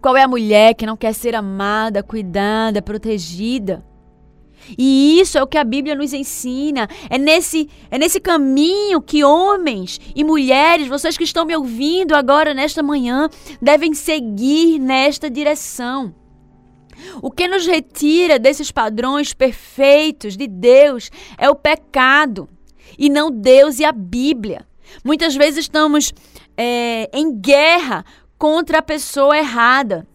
Qual 0.00 0.16
é 0.16 0.22
a 0.22 0.28
mulher 0.28 0.74
que 0.74 0.86
não 0.86 0.96
quer 0.96 1.12
ser 1.14 1.34
amada, 1.34 2.02
cuidada, 2.02 2.82
protegida? 2.82 3.84
E 4.78 5.20
isso 5.20 5.36
é 5.36 5.42
o 5.42 5.46
que 5.46 5.58
a 5.58 5.64
Bíblia 5.64 5.94
nos 5.94 6.12
ensina. 6.12 6.88
É 7.10 7.18
nesse, 7.18 7.68
é 7.90 7.98
nesse 7.98 8.20
caminho 8.20 9.02
que 9.02 9.24
homens 9.24 10.00
e 10.14 10.24
mulheres, 10.24 10.88
vocês 10.88 11.16
que 11.16 11.24
estão 11.24 11.44
me 11.44 11.54
ouvindo 11.54 12.14
agora 12.14 12.54
nesta 12.54 12.82
manhã, 12.82 13.28
devem 13.60 13.92
seguir 13.92 14.78
nesta 14.78 15.28
direção. 15.28 16.14
O 17.20 17.30
que 17.30 17.46
nos 17.46 17.66
retira 17.66 18.38
desses 18.38 18.70
padrões 18.70 19.34
perfeitos 19.34 20.36
de 20.36 20.46
Deus 20.46 21.10
é 21.36 21.50
o 21.50 21.54
pecado 21.54 22.48
e 22.98 23.08
não 23.08 23.30
Deus 23.30 23.78
e 23.78 23.84
a 23.84 23.92
Bíblia. 23.92 24.66
Muitas 25.04 25.34
vezes 25.34 25.60
estamos 25.60 26.12
é, 26.56 27.10
em 27.12 27.32
guerra 27.38 28.04
contra 28.38 28.78
a 28.78 28.82
pessoa 28.82 29.36
errada. 29.36 30.06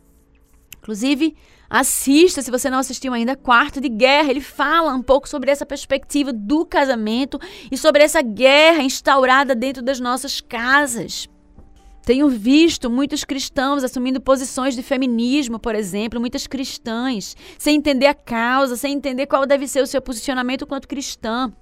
Inclusive, 0.78 1.36
assista, 1.70 2.42
se 2.42 2.50
você 2.50 2.70
não 2.70 2.80
assistiu 2.80 3.14
ainda, 3.14 3.36
Quarto 3.36 3.80
de 3.80 3.90
Guerra. 3.90 4.32
Ele 4.32 4.42
fala 4.42 4.94
um 4.94 5.02
pouco 5.02 5.28
sobre 5.28 5.52
essa 5.52 5.66
perspectiva 5.66 6.34
do 6.34 6.66
casamento 6.66 7.40
e 7.72 7.78
sobre 7.78 8.04
essa 8.04 8.22
guerra 8.22 8.82
instaurada 8.82 9.54
dentro 9.54 9.84
das 9.84 10.00
nossas 10.00 10.42
casas. 10.42 11.28
Tenho 12.06 12.28
visto 12.28 12.90
muitos 12.90 13.24
cristãos 13.24 13.84
assumindo 13.84 14.20
posições 14.20 14.76
de 14.76 14.82
feminismo, 14.82 15.60
por 15.60 15.76
exemplo, 15.76 16.20
muitas 16.20 16.48
cristãs, 16.48 17.36
sem 17.56 17.78
entender 17.78 18.08
a 18.08 18.16
causa, 18.16 18.76
sem 18.76 18.94
entender 18.94 19.28
qual 19.28 19.46
deve 19.46 19.68
ser 19.68 19.84
o 19.84 19.88
seu 19.88 20.02
posicionamento 20.02 20.66
quanto 20.66 20.88
cristã. 20.88 21.54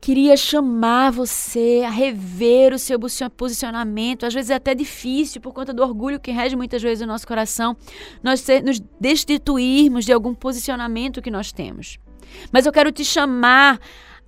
Queria 0.00 0.36
chamar 0.36 1.10
você 1.10 1.82
a 1.84 1.90
rever 1.90 2.72
o 2.72 2.78
seu 2.78 2.98
posicionamento. 3.36 4.24
Às 4.24 4.32
vezes 4.32 4.50
é 4.50 4.54
até 4.54 4.74
difícil 4.74 5.40
por 5.40 5.52
conta 5.52 5.72
do 5.72 5.82
orgulho 5.82 6.18
que 6.18 6.30
rege 6.30 6.56
muitas 6.56 6.82
vezes 6.82 7.02
o 7.02 7.06
nosso 7.06 7.26
coração, 7.26 7.76
nós 8.22 8.44
nos 8.64 8.80
destituirmos 8.98 10.04
de 10.04 10.12
algum 10.12 10.34
posicionamento 10.34 11.20
que 11.20 11.30
nós 11.30 11.52
temos. 11.52 11.98
Mas 12.52 12.64
eu 12.64 12.72
quero 12.72 12.90
te 12.90 13.04
chamar 13.04 13.78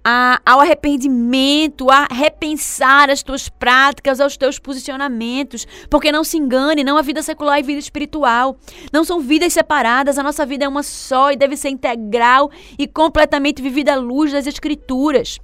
a, 0.05 0.41
ao 0.45 0.61
arrependimento, 0.61 1.89
a 1.91 2.07
repensar 2.11 3.09
as 3.09 3.23
tuas 3.23 3.49
práticas, 3.49 4.21
aos 4.21 4.37
teus 4.37 4.59
posicionamentos. 4.59 5.67
Porque 5.89 6.13
não 6.13 6.25
se 6.25 6.37
engane, 6.37 6.85
não 6.85 6.97
a 6.97 7.03
vida 7.03 7.23
secular 7.23 7.59
e 7.59 7.63
vida 7.63 7.79
espiritual. 7.79 8.57
Não 8.93 9.05
são 9.05 9.21
vidas 9.21 9.53
separadas, 9.53 10.19
a 10.19 10.23
nossa 10.23 10.45
vida 10.45 10.65
é 10.65 10.69
uma 10.69 10.83
só 10.83 11.31
e 11.31 11.37
deve 11.37 11.57
ser 11.57 11.69
integral 11.69 12.51
e 12.79 12.87
completamente 12.87 13.63
vivida 13.63 13.95
à 13.95 13.97
luz 13.97 14.33
das 14.33 14.47
Escrituras. 14.47 15.39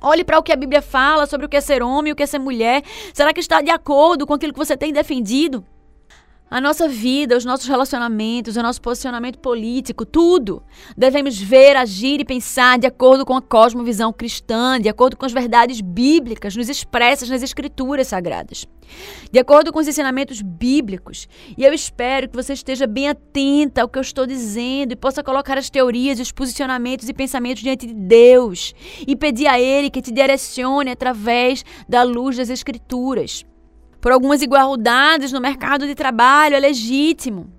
Olhe 0.00 0.24
para 0.24 0.38
o 0.38 0.42
que 0.42 0.52
a 0.52 0.56
Bíblia 0.56 0.80
fala 0.80 1.26
sobre 1.26 1.46
o 1.46 1.48
que 1.48 1.56
é 1.56 1.60
ser 1.60 1.82
homem 1.82 2.12
o 2.12 2.16
que 2.16 2.22
é 2.22 2.26
ser 2.26 2.38
mulher. 2.38 2.82
Será 3.12 3.32
que 3.32 3.40
está 3.40 3.60
de 3.60 3.70
acordo 3.70 4.26
com 4.26 4.34
aquilo 4.34 4.52
que 4.52 4.58
você 4.58 4.76
tem 4.76 4.92
defendido? 4.92 5.64
A 6.50 6.60
nossa 6.60 6.88
vida, 6.88 7.36
os 7.36 7.44
nossos 7.44 7.68
relacionamentos, 7.68 8.56
o 8.56 8.62
nosso 8.62 8.82
posicionamento 8.82 9.38
político, 9.38 10.04
tudo. 10.04 10.60
Devemos 10.96 11.40
ver, 11.40 11.76
agir 11.76 12.18
e 12.18 12.24
pensar 12.24 12.76
de 12.76 12.88
acordo 12.88 13.24
com 13.24 13.36
a 13.36 13.40
cosmovisão 13.40 14.12
cristã, 14.12 14.80
de 14.80 14.88
acordo 14.88 15.16
com 15.16 15.24
as 15.24 15.32
verdades 15.32 15.80
bíblicas 15.80 16.56
nos 16.56 16.68
expressas 16.68 17.30
nas 17.30 17.44
escrituras 17.44 18.08
sagradas, 18.08 18.66
de 19.30 19.38
acordo 19.38 19.72
com 19.72 19.78
os 19.78 19.86
ensinamentos 19.86 20.42
bíblicos. 20.42 21.28
E 21.56 21.62
eu 21.64 21.72
espero 21.72 22.28
que 22.28 22.34
você 22.34 22.54
esteja 22.54 22.84
bem 22.84 23.08
atenta 23.08 23.82
ao 23.82 23.88
que 23.88 23.98
eu 23.98 24.02
estou 24.02 24.26
dizendo 24.26 24.90
e 24.90 24.96
possa 24.96 25.22
colocar 25.22 25.56
as 25.56 25.70
teorias, 25.70 26.18
os 26.18 26.32
posicionamentos 26.32 27.08
e 27.08 27.14
pensamentos 27.14 27.62
diante 27.62 27.86
de 27.86 27.94
Deus 27.94 28.74
e 29.06 29.14
pedir 29.14 29.46
a 29.46 29.60
Ele 29.60 29.88
que 29.88 30.02
te 30.02 30.10
direcione 30.10 30.90
através 30.90 31.64
da 31.88 32.02
luz 32.02 32.36
das 32.36 32.50
escrituras 32.50 33.44
por 34.00 34.12
algumas 34.12 34.42
igualdades 34.42 35.32
no 35.32 35.40
mercado 35.40 35.86
de 35.86 35.94
trabalho 35.94 36.56
é 36.56 36.60
legítimo. 36.60 37.52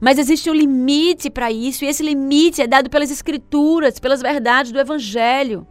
Mas 0.00 0.18
existe 0.18 0.50
um 0.50 0.54
limite 0.54 1.28
para 1.28 1.52
isso, 1.52 1.84
e 1.84 1.88
esse 1.88 2.02
limite 2.02 2.62
é 2.62 2.66
dado 2.66 2.88
pelas 2.88 3.10
Escrituras, 3.10 3.98
pelas 3.98 4.22
verdades 4.22 4.72
do 4.72 4.80
Evangelho. 4.80 5.66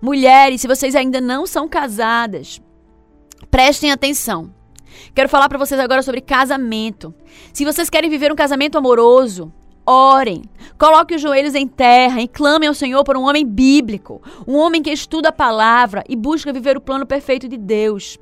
Mulheres, 0.00 0.60
se 0.60 0.66
vocês 0.66 0.96
ainda 0.96 1.20
não 1.20 1.46
são 1.46 1.68
casadas, 1.68 2.60
prestem 3.50 3.92
atenção. 3.92 4.52
Quero 5.14 5.28
falar 5.28 5.48
para 5.48 5.58
vocês 5.58 5.78
agora 5.78 6.02
sobre 6.02 6.20
casamento. 6.20 7.14
Se 7.52 7.64
vocês 7.64 7.88
querem 7.88 8.10
viver 8.10 8.32
um 8.32 8.36
casamento 8.36 8.76
amoroso, 8.76 9.52
orem. 9.86 10.42
Coloquem 10.76 11.16
os 11.16 11.22
joelhos 11.22 11.54
em 11.54 11.68
terra 11.68 12.20
e 12.20 12.26
clamem 12.26 12.68
ao 12.68 12.74
Senhor 12.74 13.04
por 13.04 13.16
um 13.16 13.22
homem 13.22 13.46
bíblico, 13.46 14.20
um 14.46 14.56
homem 14.56 14.82
que 14.82 14.90
estuda 14.90 15.28
a 15.28 15.32
palavra 15.32 16.02
e 16.08 16.16
busca 16.16 16.52
viver 16.52 16.76
o 16.76 16.80
plano 16.80 17.06
perfeito 17.06 17.46
de 17.46 17.56
Deus 17.56 18.18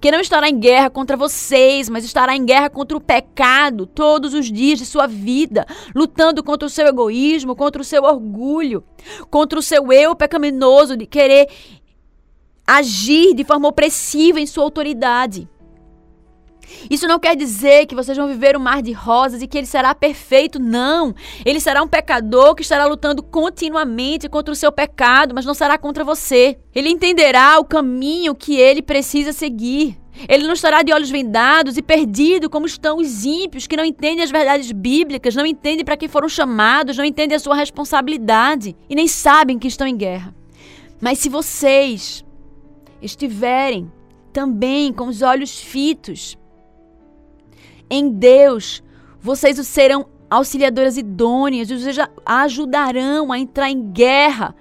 que 0.00 0.10
não 0.10 0.20
estará 0.20 0.48
em 0.48 0.58
guerra 0.58 0.90
contra 0.90 1.16
vocês, 1.16 1.88
mas 1.88 2.04
estará 2.04 2.34
em 2.34 2.44
guerra 2.44 2.70
contra 2.70 2.96
o 2.96 3.00
pecado 3.00 3.86
todos 3.86 4.34
os 4.34 4.50
dias 4.50 4.78
de 4.78 4.86
sua 4.86 5.06
vida, 5.06 5.66
lutando 5.94 6.42
contra 6.42 6.66
o 6.66 6.70
seu 6.70 6.86
egoísmo, 6.86 7.56
contra 7.56 7.80
o 7.82 7.84
seu 7.84 8.04
orgulho, 8.04 8.84
contra 9.30 9.58
o 9.58 9.62
seu 9.62 9.92
eu 9.92 10.14
pecaminoso 10.14 10.96
de 10.96 11.06
querer 11.06 11.48
agir 12.66 13.34
de 13.34 13.44
forma 13.44 13.68
opressiva 13.68 14.40
em 14.40 14.46
sua 14.46 14.64
autoridade. 14.64 15.48
Isso 16.90 17.06
não 17.06 17.18
quer 17.18 17.36
dizer 17.36 17.86
que 17.86 17.94
vocês 17.94 18.16
vão 18.16 18.28
viver 18.28 18.56
um 18.56 18.60
mar 18.60 18.82
de 18.82 18.92
rosas 18.92 19.42
e 19.42 19.46
que 19.46 19.56
ele 19.56 19.66
será 19.66 19.94
perfeito, 19.94 20.58
não. 20.58 21.14
Ele 21.44 21.60
será 21.60 21.82
um 21.82 21.88
pecador 21.88 22.54
que 22.54 22.62
estará 22.62 22.86
lutando 22.86 23.22
continuamente 23.22 24.28
contra 24.28 24.52
o 24.52 24.56
seu 24.56 24.72
pecado, 24.72 25.34
mas 25.34 25.44
não 25.44 25.54
será 25.54 25.78
contra 25.78 26.04
você. 26.04 26.58
Ele 26.74 26.88
entenderá 26.88 27.58
o 27.58 27.64
caminho 27.64 28.34
que 28.34 28.56
ele 28.56 28.82
precisa 28.82 29.32
seguir. 29.32 29.96
Ele 30.28 30.46
não 30.46 30.54
estará 30.54 30.82
de 30.82 30.92
olhos 30.92 31.10
vendados 31.10 31.76
e 31.76 31.82
perdido 31.82 32.48
como 32.48 32.64
estão 32.64 32.98
os 32.98 33.24
ímpios 33.24 33.66
que 33.66 33.76
não 33.76 33.84
entendem 33.84 34.24
as 34.24 34.30
verdades 34.30 34.72
bíblicas, 34.72 35.34
não 35.34 35.44
entendem 35.44 35.84
para 35.84 35.96
que 35.96 36.08
foram 36.08 36.28
chamados, 36.28 36.96
não 36.96 37.04
entendem 37.04 37.36
a 37.36 37.40
sua 37.40 37.54
responsabilidade 37.54 38.74
e 38.88 38.94
nem 38.94 39.06
sabem 39.06 39.58
que 39.58 39.68
estão 39.68 39.86
em 39.86 39.96
guerra. 39.96 40.34
Mas 41.00 41.18
se 41.18 41.28
vocês 41.28 42.24
estiverem 43.02 43.92
também 44.32 44.92
com 44.92 45.06
os 45.08 45.20
olhos 45.20 45.60
fitos 45.60 46.36
em 47.90 48.08
Deus, 48.10 48.82
vocês 49.20 49.58
serão 49.66 50.06
auxiliadoras 50.28 50.96
idôneas, 50.96 51.68
vocês 51.68 51.96
ajudarão 52.24 53.32
a 53.32 53.38
entrar 53.38 53.70
em 53.70 53.90
guerra 53.92 54.54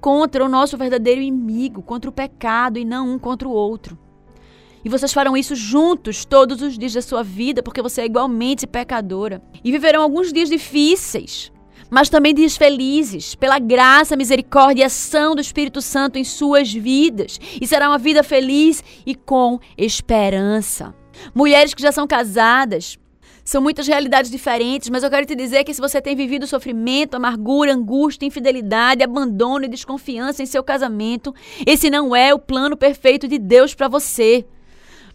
contra 0.00 0.44
o 0.44 0.48
nosso 0.48 0.76
verdadeiro 0.76 1.20
inimigo, 1.20 1.82
contra 1.82 2.08
o 2.08 2.12
pecado 2.12 2.78
e 2.78 2.84
não 2.84 3.10
um 3.10 3.18
contra 3.18 3.46
o 3.46 3.52
outro. 3.52 3.98
E 4.82 4.88
vocês 4.88 5.12
farão 5.12 5.36
isso 5.36 5.54
juntos 5.54 6.24
todos 6.24 6.62
os 6.62 6.78
dias 6.78 6.94
da 6.94 7.02
sua 7.02 7.22
vida, 7.22 7.62
porque 7.62 7.82
você 7.82 8.00
é 8.00 8.06
igualmente 8.06 8.66
pecadora. 8.66 9.42
E 9.62 9.70
viverão 9.70 10.02
alguns 10.02 10.32
dias 10.32 10.48
difíceis, 10.48 11.52
mas 11.90 12.08
também 12.08 12.34
dias 12.34 12.56
felizes, 12.56 13.34
pela 13.34 13.58
graça, 13.58 14.16
misericórdia 14.16 14.82
e 14.82 14.86
ação 14.86 15.34
do 15.34 15.40
Espírito 15.42 15.82
Santo 15.82 16.18
em 16.18 16.24
suas 16.24 16.72
vidas. 16.72 17.38
E 17.60 17.66
será 17.66 17.90
uma 17.90 17.98
vida 17.98 18.22
feliz 18.22 18.82
e 19.04 19.14
com 19.14 19.58
esperança. 19.76 20.94
Mulheres 21.34 21.74
que 21.74 21.82
já 21.82 21.92
são 21.92 22.06
casadas. 22.06 22.98
São 23.44 23.60
muitas 23.60 23.86
realidades 23.86 24.30
diferentes, 24.30 24.88
mas 24.90 25.02
eu 25.02 25.10
quero 25.10 25.26
te 25.26 25.34
dizer 25.34 25.64
que 25.64 25.74
se 25.74 25.80
você 25.80 26.00
tem 26.00 26.14
vivido 26.14 26.46
sofrimento, 26.46 27.16
amargura, 27.16 27.74
angústia, 27.74 28.26
infidelidade, 28.26 29.02
abandono 29.02 29.64
e 29.64 29.68
desconfiança 29.68 30.42
em 30.42 30.46
seu 30.46 30.62
casamento, 30.62 31.34
esse 31.66 31.90
não 31.90 32.14
é 32.14 32.32
o 32.32 32.38
plano 32.38 32.76
perfeito 32.76 33.26
de 33.26 33.38
Deus 33.38 33.74
para 33.74 33.88
você. 33.88 34.44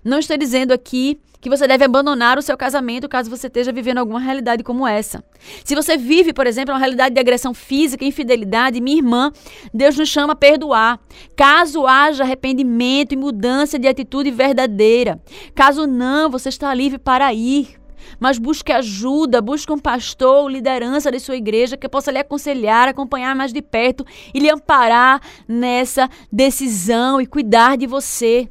Não 0.03 0.19
estou 0.19 0.37
dizendo 0.37 0.71
aqui 0.71 1.19
que 1.39 1.49
você 1.49 1.67
deve 1.67 1.85
abandonar 1.85 2.37
o 2.37 2.41
seu 2.41 2.57
casamento 2.57 3.07
caso 3.07 3.29
você 3.29 3.47
esteja 3.47 3.71
vivendo 3.71 3.99
alguma 3.99 4.19
realidade 4.19 4.63
como 4.63 4.87
essa. 4.87 5.23
Se 5.63 5.75
você 5.75 5.97
vive, 5.97 6.33
por 6.33 6.47
exemplo, 6.47 6.73
uma 6.73 6.79
realidade 6.79 7.13
de 7.13 7.21
agressão 7.21 7.53
física, 7.53 8.03
infidelidade, 8.05 8.81
minha 8.81 8.97
irmã, 8.97 9.31
Deus 9.73 9.97
nos 9.97 10.09
chama 10.09 10.33
a 10.33 10.35
perdoar. 10.35 10.99
Caso 11.35 11.85
haja 11.85 12.23
arrependimento 12.23 13.13
e 13.13 13.17
mudança 13.17 13.77
de 13.77 13.87
atitude 13.87 14.31
verdadeira. 14.31 15.21
Caso 15.53 15.85
não, 15.85 16.29
você 16.29 16.49
está 16.49 16.73
livre 16.73 16.97
para 16.97 17.33
ir 17.33 17.79
mas 18.19 18.37
busque 18.37 18.71
ajuda, 18.71 19.41
busque 19.41 19.71
um 19.71 19.79
pastor 19.79 20.43
ou 20.43 20.49
liderança 20.49 21.11
de 21.11 21.19
sua 21.19 21.35
igreja 21.35 21.77
que 21.77 21.89
possa 21.89 22.11
lhe 22.11 22.19
aconselhar, 22.19 22.87
acompanhar 22.87 23.35
mais 23.35 23.51
de 23.51 23.61
perto 23.61 24.05
e 24.33 24.39
lhe 24.39 24.49
amparar 24.49 25.21
nessa 25.47 26.09
decisão 26.31 27.19
e 27.19 27.25
cuidar 27.25 27.77
de 27.77 27.87
você. 27.87 28.47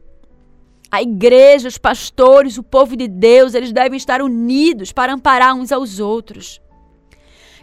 A 0.94 1.02
igreja, 1.02 1.66
os 1.66 1.76
pastores, 1.76 2.57
o 2.57 2.62
povo 2.62 2.96
de 2.96 3.09
Deus, 3.09 3.52
eles 3.52 3.72
devem 3.72 3.96
estar 3.96 4.22
unidos 4.22 4.92
para 4.92 5.12
amparar 5.12 5.52
uns 5.52 5.72
aos 5.72 5.98
outros. 5.98 6.61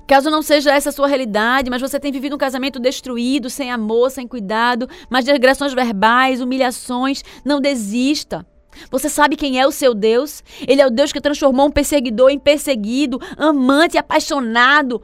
Caso 0.06 0.30
não 0.30 0.42
seja 0.42 0.74
essa 0.74 0.90
a 0.90 0.92
sua 0.92 1.08
realidade, 1.08 1.70
mas 1.70 1.82
você 1.82 1.98
tem 1.98 2.12
vivido 2.12 2.36
um 2.36 2.38
casamento 2.38 2.78
destruído, 2.78 3.50
sem 3.50 3.72
amor, 3.72 4.12
sem 4.12 4.28
cuidado, 4.28 4.86
mas 5.10 5.24
de 5.24 5.32
agressões 5.32 5.74
verbais, 5.74 6.42
humilhações, 6.42 7.24
não 7.46 7.62
desista. 7.62 8.46
Você 8.90 9.08
sabe 9.08 9.38
quem 9.38 9.58
é 9.58 9.66
o 9.66 9.72
seu 9.72 9.94
Deus? 9.94 10.44
Ele 10.68 10.82
é 10.82 10.86
o 10.86 10.92
Deus 10.92 11.14
que 11.14 11.22
transformou 11.22 11.68
um 11.68 11.72
perseguidor 11.72 12.32
em 12.32 12.40
perseguido, 12.40 13.18
amante 13.38 13.98
apaixonado 13.98 15.02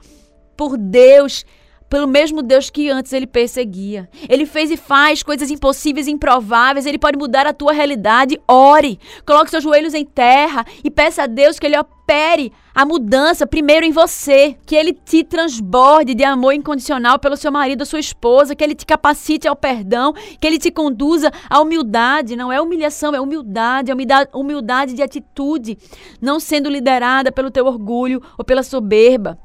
por 0.57 0.75
Deus 0.75 1.45
pelo 1.89 2.08
mesmo 2.08 2.41
Deus 2.41 2.69
que 2.69 2.89
antes 2.89 3.13
ele 3.13 3.28
perseguia. 3.28 4.10
Ele 4.28 4.45
fez 4.45 4.69
e 4.71 4.78
faz 4.78 5.23
coisas 5.23 5.50
impossíveis 5.50 6.08
e 6.08 6.12
improváveis. 6.12 6.86
Ele 6.86 7.00
pode 7.00 7.17
mudar 7.17 7.47
a 7.47 7.54
tua 7.54 7.71
realidade. 7.71 8.39
Ore, 8.47 9.00
coloque 9.26 9.50
seus 9.50 9.63
joelhos 9.63 9.93
em 9.93 10.06
terra 10.06 10.65
e 10.84 10.91
peça 10.91 11.23
a 11.23 11.28
Deus 11.28 11.60
que 11.60 11.65
ele 11.65 11.78
opere 11.78 12.52
a 12.73 12.86
mudança 12.86 13.47
primeiro 13.47 13.86
em 13.86 13.91
você, 13.91 14.56
que 14.65 14.76
ele 14.76 14.93
te 14.93 15.23
transborde 15.23 16.13
de 16.13 16.23
amor 16.23 16.54
incondicional 16.54 17.17
pelo 17.17 17.36
seu 17.36 17.52
marido, 17.52 17.86
sua 17.86 18.00
esposa, 18.00 18.56
que 18.56 18.63
ele 18.63 18.76
te 18.76 18.86
capacite 18.86 19.47
ao 19.47 19.56
perdão, 19.56 20.13
que 20.13 20.45
ele 20.45 20.60
te 20.60 20.69
conduza 20.69 21.32
à 21.50 21.60
humildade. 21.60 22.36
Não 22.36 22.52
é 22.52 22.62
humilhação, 22.62 23.15
é 23.15 23.19
humildade, 23.19 23.91
é 23.91 23.95
humildade 24.34 24.93
de 24.93 25.02
atitude, 25.02 25.78
não 26.21 26.39
sendo 26.39 26.69
liderada 26.69 27.32
pelo 27.32 27.50
teu 27.50 27.65
orgulho 27.65 28.21
ou 28.38 28.45
pela 28.45 28.62
soberba. 28.62 29.39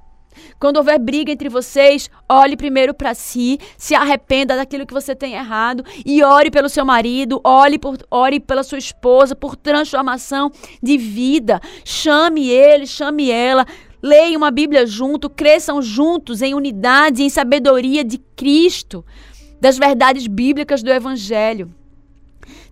Quando 0.59 0.77
houver 0.77 0.99
briga 0.99 1.33
entre 1.33 1.49
vocês, 1.49 2.11
olhe 2.29 2.57
primeiro 2.57 2.95
para 2.95 3.14
si, 3.14 3.59
se 3.77 3.95
arrependa 3.95 4.57
daquilo 4.57 4.87
que 4.87 4.95
você 4.95 5.14
tem 5.14 5.35
errado 5.35 5.85
e 6.05 6.23
ore 6.23 6.51
pelo 6.51 6.68
seu 6.68 6.85
marido, 6.85 7.40
ore, 7.45 7.79
por, 7.79 7.99
ore 8.11 8.40
pela 8.40 8.62
sua 8.62 8.79
esposa, 8.79 9.35
por 9.35 9.57
transformação 9.57 10.51
de 10.83 10.97
vida. 10.97 11.61
Chame 11.85 12.49
ele, 12.49 12.87
chame 12.87 13.31
ela. 13.31 13.66
Leiam 14.03 14.38
uma 14.38 14.51
Bíblia 14.51 14.87
junto, 14.87 15.31
cresçam 15.31 15.81
juntos 15.81 16.42
em 16.42 16.55
unidade 16.55 17.23
em 17.23 17.31
sabedoria 17.31 18.03
de 18.03 18.18
Cristo, 18.35 19.05
das 19.61 19.79
verdades 19.79 20.27
bíblicas 20.27 20.83
do 20.83 20.90
Evangelho. 20.90 21.73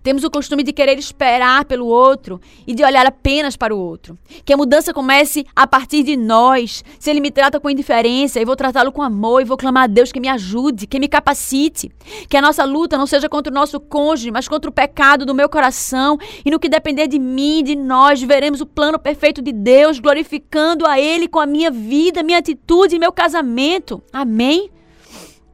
Temos 0.03 0.23
o 0.23 0.31
costume 0.31 0.63
de 0.63 0.73
querer 0.73 0.97
esperar 0.97 1.65
pelo 1.65 1.85
outro 1.85 2.41
e 2.65 2.73
de 2.73 2.83
olhar 2.83 3.05
apenas 3.05 3.55
para 3.55 3.75
o 3.75 3.79
outro. 3.79 4.17
Que 4.43 4.53
a 4.53 4.57
mudança 4.57 4.93
comece 4.93 5.45
a 5.55 5.67
partir 5.67 6.03
de 6.03 6.17
nós. 6.17 6.83
Se 6.99 7.09
ele 7.09 7.19
me 7.19 7.31
trata 7.31 7.59
com 7.59 7.69
indiferença, 7.69 8.39
eu 8.39 8.45
vou 8.45 8.55
tratá-lo 8.55 8.91
com 8.91 9.01
amor 9.01 9.41
e 9.41 9.45
vou 9.45 9.57
clamar 9.57 9.83
a 9.83 9.87
Deus 9.87 10.11
que 10.11 10.19
me 10.19 10.27
ajude, 10.27 10.87
que 10.87 10.99
me 10.99 11.07
capacite. 11.07 11.91
Que 12.27 12.37
a 12.37 12.41
nossa 12.41 12.63
luta 12.63 12.97
não 12.97 13.05
seja 13.05 13.29
contra 13.29 13.51
o 13.51 13.53
nosso 13.53 13.79
cônjuge, 13.79 14.31
mas 14.31 14.47
contra 14.47 14.69
o 14.69 14.73
pecado 14.73 15.25
do 15.25 15.35
meu 15.35 15.47
coração. 15.49 16.17
E 16.43 16.49
no 16.49 16.59
que 16.59 16.69
depender 16.69 17.07
de 17.07 17.19
mim, 17.19 17.63
de 17.63 17.75
nós, 17.75 18.21
veremos 18.21 18.61
o 18.61 18.65
plano 18.65 18.97
perfeito 18.97 19.41
de 19.41 19.51
Deus, 19.51 19.99
glorificando 19.99 20.85
a 20.85 20.99
Ele 20.99 21.27
com 21.27 21.39
a 21.39 21.45
minha 21.45 21.69
vida, 21.69 22.23
minha 22.23 22.39
atitude 22.39 22.95
e 22.95 22.99
meu 22.99 23.11
casamento. 23.11 24.01
Amém? 24.11 24.69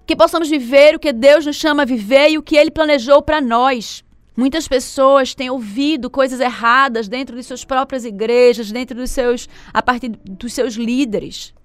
Que 0.06 0.16
possamos 0.16 0.50
viver 0.50 0.96
o 0.96 1.00
que 1.00 1.12
Deus 1.12 1.46
nos 1.46 1.58
chama 1.58 1.84
a 1.84 1.86
viver 1.86 2.30
e 2.30 2.38
o 2.38 2.44
que 2.44 2.56
Ele 2.56 2.72
planejou 2.72 3.22
para 3.22 3.42
nós. 3.42 4.07
Muitas 4.38 4.68
pessoas 4.68 5.34
têm 5.34 5.50
ouvido 5.50 6.12
coisas 6.12 6.40
erradas 6.40 7.08
dentro 7.08 7.36
de 7.36 7.42
suas 7.42 7.66
próprias 7.66 8.06
igrejas, 8.06 8.72
dentro 8.72 8.96
dos 8.96 9.10
seus, 9.10 9.50
a 9.74 9.82
partir 9.82 10.10
dos 10.10 10.54
seus 10.54 10.76
líderes. 10.76 11.56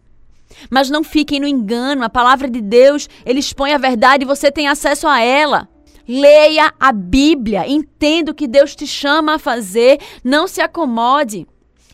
Mas 0.71 0.89
não 0.89 1.05
fiquem 1.05 1.39
no 1.39 1.47
engano, 1.47 2.03
a 2.03 2.09
palavra 2.09 2.49
de 2.49 2.63
Deus, 2.63 3.11
ele 3.27 3.41
expõe 3.41 3.75
a 3.75 3.79
verdade 3.79 4.25
e 4.25 4.27
você 4.27 4.51
tem 4.51 4.69
acesso 4.69 5.07
a 5.07 5.21
ela. 5.21 5.69
Leia 6.09 6.73
a 6.81 6.93
Bíblia, 6.93 7.69
entenda 7.69 8.33
o 8.33 8.35
que 8.35 8.49
Deus 8.49 8.75
te 8.75 8.87
chama 8.87 9.35
a 9.35 9.39
fazer, 9.39 10.01
não 10.25 10.49
se 10.49 10.63
acomode 10.63 11.47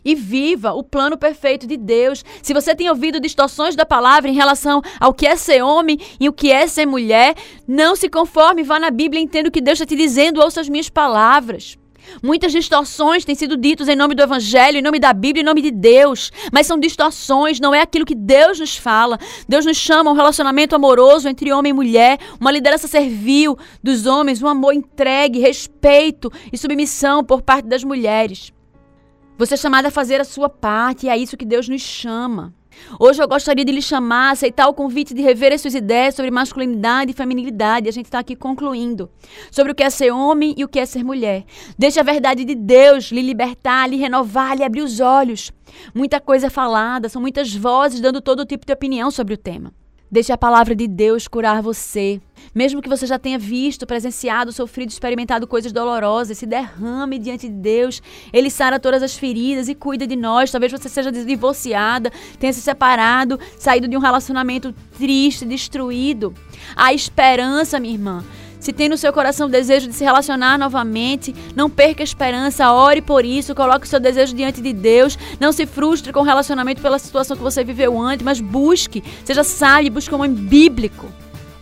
e 0.08 0.14
viva 0.14 0.72
o 0.72 0.82
plano 0.82 1.18
perfeito 1.18 1.66
de 1.66 1.76
Deus. 1.76 2.24
Se 2.42 2.54
você 2.54 2.74
tem 2.74 2.88
ouvido 2.88 3.20
distorções 3.20 3.76
da 3.76 3.84
palavra 3.84 4.30
em 4.30 4.34
relação 4.34 4.80
ao 4.98 5.12
que 5.12 5.26
é 5.26 5.36
ser 5.36 5.62
homem 5.62 5.98
e 6.18 6.30
o 6.30 6.32
que 6.32 6.50
é 6.50 6.66
ser 6.66 6.86
mulher, 6.86 7.34
não 7.66 7.94
se 7.94 8.08
conforme, 8.08 8.62
vá 8.62 8.80
na 8.80 8.90
Bíblia 8.90 9.20
e 9.20 9.24
entenda 9.24 9.50
o 9.50 9.52
que 9.52 9.60
Deus 9.60 9.78
está 9.78 9.84
te 9.84 9.94
dizendo, 9.94 10.40
ouça 10.40 10.62
as 10.62 10.68
minhas 10.68 10.88
palavras. 10.88 11.76
Muitas 12.22 12.52
distorções 12.52 13.22
têm 13.22 13.34
sido 13.34 13.54
ditas 13.54 13.86
em 13.86 13.94
nome 13.94 14.14
do 14.14 14.22
Evangelho, 14.22 14.78
em 14.78 14.82
nome 14.82 14.98
da 14.98 15.12
Bíblia, 15.12 15.42
em 15.42 15.44
nome 15.44 15.60
de 15.60 15.70
Deus. 15.70 16.32
Mas 16.50 16.66
são 16.66 16.80
distorções, 16.80 17.60
não 17.60 17.74
é 17.74 17.82
aquilo 17.82 18.06
que 18.06 18.14
Deus 18.14 18.58
nos 18.58 18.78
fala. 18.78 19.18
Deus 19.46 19.66
nos 19.66 19.76
chama 19.76 20.08
a 20.08 20.14
um 20.14 20.16
relacionamento 20.16 20.74
amoroso 20.74 21.28
entre 21.28 21.52
homem 21.52 21.68
e 21.68 21.74
mulher, 21.74 22.18
uma 22.40 22.50
liderança 22.50 22.88
servil 22.88 23.58
dos 23.82 24.06
homens, 24.06 24.42
um 24.42 24.48
amor 24.48 24.72
entregue, 24.72 25.38
respeito 25.38 26.32
e 26.50 26.56
submissão 26.56 27.22
por 27.22 27.42
parte 27.42 27.66
das 27.66 27.84
mulheres. 27.84 28.56
Você 29.38 29.54
é 29.54 29.56
chamada 29.56 29.86
a 29.86 29.90
fazer 29.92 30.20
a 30.20 30.24
sua 30.24 30.48
parte 30.48 31.06
e 31.06 31.08
é 31.08 31.16
isso 31.16 31.36
que 31.36 31.44
Deus 31.44 31.68
nos 31.68 31.80
chama. 31.80 32.52
Hoje 32.98 33.22
eu 33.22 33.28
gostaria 33.28 33.64
de 33.64 33.70
lhe 33.70 33.80
chamar, 33.80 34.32
aceitar 34.32 34.66
o 34.66 34.74
convite 34.74 35.14
de 35.14 35.22
rever 35.22 35.52
as 35.52 35.60
suas 35.60 35.76
ideias 35.76 36.16
sobre 36.16 36.28
masculinidade 36.32 37.12
e 37.12 37.14
feminilidade. 37.14 37.88
A 37.88 37.92
gente 37.92 38.06
está 38.06 38.18
aqui 38.18 38.34
concluindo 38.34 39.08
sobre 39.48 39.70
o 39.70 39.74
que 39.76 39.84
é 39.84 39.90
ser 39.90 40.10
homem 40.10 40.56
e 40.56 40.64
o 40.64 40.68
que 40.68 40.80
é 40.80 40.84
ser 40.84 41.04
mulher. 41.04 41.44
Deixe 41.78 42.00
a 42.00 42.02
verdade 42.02 42.44
de 42.44 42.56
Deus 42.56 43.12
lhe 43.12 43.22
libertar, 43.22 43.88
lhe 43.88 43.96
renovar, 43.96 44.56
lhe 44.56 44.64
abrir 44.64 44.82
os 44.82 44.98
olhos. 44.98 45.52
Muita 45.94 46.20
coisa 46.20 46.48
é 46.48 46.50
falada, 46.50 47.08
são 47.08 47.22
muitas 47.22 47.54
vozes 47.54 48.00
dando 48.00 48.20
todo 48.20 48.44
tipo 48.44 48.66
de 48.66 48.72
opinião 48.72 49.08
sobre 49.08 49.34
o 49.34 49.38
tema. 49.38 49.72
Deixe 50.10 50.32
a 50.32 50.38
palavra 50.38 50.74
de 50.74 50.88
Deus 50.88 51.28
curar 51.28 51.60
você. 51.60 52.18
Mesmo 52.54 52.80
que 52.80 52.88
você 52.88 53.06
já 53.06 53.18
tenha 53.18 53.38
visto, 53.38 53.86
presenciado, 53.86 54.52
sofrido, 54.52 54.88
experimentado 54.88 55.46
coisas 55.46 55.70
dolorosas, 55.70 56.38
se 56.38 56.46
derrame 56.46 57.18
diante 57.18 57.46
de 57.46 57.54
Deus. 57.54 58.00
Ele 58.32 58.48
sara 58.48 58.80
todas 58.80 59.02
as 59.02 59.14
feridas 59.16 59.68
e 59.68 59.74
cuida 59.74 60.06
de 60.06 60.16
nós. 60.16 60.50
Talvez 60.50 60.72
você 60.72 60.88
seja 60.88 61.12
divorciada, 61.12 62.10
tenha 62.38 62.52
se 62.54 62.62
separado, 62.62 63.38
saído 63.58 63.86
de 63.86 63.96
um 63.98 64.00
relacionamento 64.00 64.74
triste, 64.96 65.44
destruído. 65.44 66.32
Há 66.74 66.94
esperança, 66.94 67.78
minha 67.78 67.92
irmã. 67.92 68.24
Se 68.60 68.72
tem 68.72 68.88
no 68.88 68.96
seu 68.96 69.12
coração 69.12 69.46
o 69.46 69.50
desejo 69.50 69.88
de 69.88 69.94
se 69.94 70.04
relacionar 70.04 70.58
novamente, 70.58 71.34
não 71.54 71.70
perca 71.70 72.02
a 72.02 72.04
esperança, 72.04 72.72
ore 72.72 73.00
por 73.00 73.24
isso, 73.24 73.54
coloque 73.54 73.86
o 73.86 73.88
seu 73.88 74.00
desejo 74.00 74.34
diante 74.34 74.60
de 74.60 74.72
Deus. 74.72 75.18
Não 75.38 75.52
se 75.52 75.66
frustre 75.66 76.12
com 76.12 76.20
o 76.20 76.24
relacionamento 76.24 76.82
pela 76.82 76.98
situação 76.98 77.36
que 77.36 77.42
você 77.42 77.62
viveu 77.62 77.98
antes, 77.98 78.24
mas 78.24 78.40
busque, 78.40 79.02
seja 79.24 79.44
sábio, 79.44 79.92
busque 79.92 80.14
um 80.14 80.18
homem 80.18 80.32
bíblico. 80.32 81.06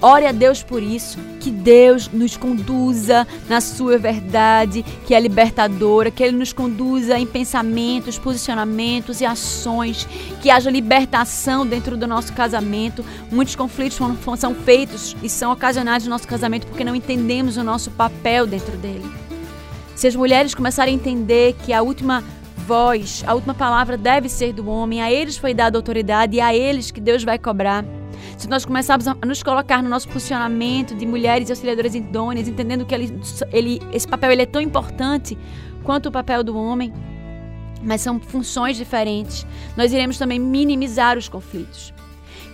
Ore 0.06 0.24
a 0.24 0.30
Deus 0.30 0.62
por 0.62 0.80
isso. 0.80 1.18
Que 1.40 1.50
Deus 1.50 2.08
nos 2.08 2.36
conduza 2.36 3.26
na 3.48 3.60
sua 3.60 3.98
verdade, 3.98 4.84
que 5.04 5.12
é 5.12 5.18
libertadora, 5.18 6.12
que 6.12 6.22
Ele 6.22 6.36
nos 6.36 6.52
conduza 6.52 7.18
em 7.18 7.26
pensamentos, 7.26 8.16
posicionamentos 8.16 9.20
e 9.20 9.26
ações, 9.26 10.06
que 10.40 10.48
haja 10.48 10.70
libertação 10.70 11.66
dentro 11.66 11.96
do 11.96 12.06
nosso 12.06 12.32
casamento. 12.34 13.04
Muitos 13.32 13.56
conflitos 13.56 13.98
são 14.38 14.54
feitos 14.54 15.16
e 15.24 15.28
são 15.28 15.50
ocasionados 15.50 16.06
no 16.06 16.10
nosso 16.10 16.28
casamento 16.28 16.68
porque 16.68 16.84
não 16.84 16.94
entendemos 16.94 17.56
o 17.56 17.64
nosso 17.64 17.90
papel 17.90 18.46
dentro 18.46 18.76
dele. 18.76 19.10
Se 19.96 20.06
as 20.06 20.14
mulheres 20.14 20.54
começarem 20.54 20.94
a 20.94 20.96
entender 20.96 21.56
que 21.64 21.72
a 21.72 21.82
última 21.82 22.22
voz, 22.58 23.24
a 23.26 23.34
última 23.34 23.54
palavra 23.54 23.96
deve 23.96 24.28
ser 24.28 24.52
do 24.52 24.68
homem, 24.68 25.02
a 25.02 25.10
eles 25.10 25.36
foi 25.36 25.52
dada 25.52 25.76
autoridade 25.76 26.36
e 26.36 26.40
a 26.40 26.54
eles 26.54 26.92
que 26.92 27.00
Deus 27.00 27.24
vai 27.24 27.40
cobrar 27.40 27.84
se 28.36 28.48
nós 28.48 28.64
começarmos 28.64 29.08
a 29.08 29.14
nos 29.24 29.42
colocar 29.42 29.82
no 29.82 29.88
nosso 29.88 30.08
posicionamento 30.08 30.94
de 30.94 31.06
mulheres 31.06 31.50
auxiliadoras 31.50 31.94
idôneas, 31.94 32.46
entendendo 32.46 32.84
que 32.84 32.94
ele, 32.94 33.18
ele, 33.50 33.80
esse 33.92 34.06
papel 34.06 34.32
ele 34.32 34.42
é 34.42 34.46
tão 34.46 34.60
importante 34.60 35.38
quanto 35.82 36.10
o 36.10 36.12
papel 36.12 36.44
do 36.44 36.56
homem, 36.56 36.92
mas 37.82 38.00
são 38.00 38.20
funções 38.20 38.76
diferentes, 38.76 39.46
nós 39.76 39.92
iremos 39.92 40.18
também 40.18 40.38
minimizar 40.38 41.16
os 41.16 41.28
conflitos. 41.28 41.94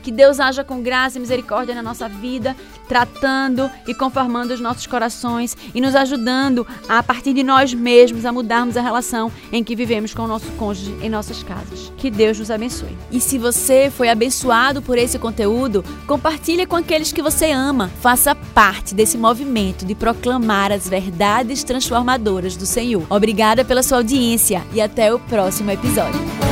Que 0.03 0.11
Deus 0.11 0.41
haja 0.41 0.65
com 0.65 0.83
graça 0.83 1.19
e 1.19 1.21
misericórdia 1.21 1.75
na 1.75 1.83
nossa 1.83 2.09
vida, 2.09 2.57
tratando 2.89 3.71
e 3.87 3.95
conformando 3.95 4.53
os 4.53 4.61
nossos 4.61 4.87
corações 4.87 5.57
e 5.75 5.81
nos 5.81 5.95
ajudando 5.95 6.67
a, 6.89 6.99
a 6.99 7.03
partir 7.03 7.33
de 7.33 7.43
nós 7.43 7.73
mesmos 7.73 8.25
a 8.25 8.33
mudarmos 8.33 8.77
a 8.77 8.83
relação 8.83 9.31
em 9.51 9.63
que 9.63 9.77
vivemos 9.77 10.13
com 10.13 10.23
o 10.23 10.29
nosso 10.29 10.51
cônjuge 10.53 10.97
em 11.01 11.09
nossas 11.09 11.43
casas. 11.43 11.93
Que 11.97 12.11
Deus 12.11 12.39
nos 12.39 12.51
abençoe. 12.51 12.97
E 13.11 13.21
se 13.21 13.39
você 13.39 13.91
foi 13.91 14.09
abençoado 14.09 14.83
por 14.83 14.99
esse 14.99 15.19
conteúdo, 15.19 15.85
compartilhe 16.07 16.67
com 16.67 16.77
aqueles 16.77 17.13
que 17.13 17.23
você 17.23 17.51
ama. 17.51 17.91
Faça 18.01 18.35
parte 18.35 18.95
desse 18.95 19.17
movimento 19.17 19.85
de 19.85 19.95
proclamar 19.95 20.73
as 20.73 20.89
verdades 20.89 21.65
transformadoras 21.65 22.57
do 22.57 22.67
Senhor. 22.67 23.07
Obrigada 23.09 23.65
pela 23.65 23.83
sua 23.83 23.99
audiência 23.99 24.63
e 24.73 24.81
até 24.81 25.13
o 25.13 25.19
próximo 25.19 25.71
episódio. 25.71 26.52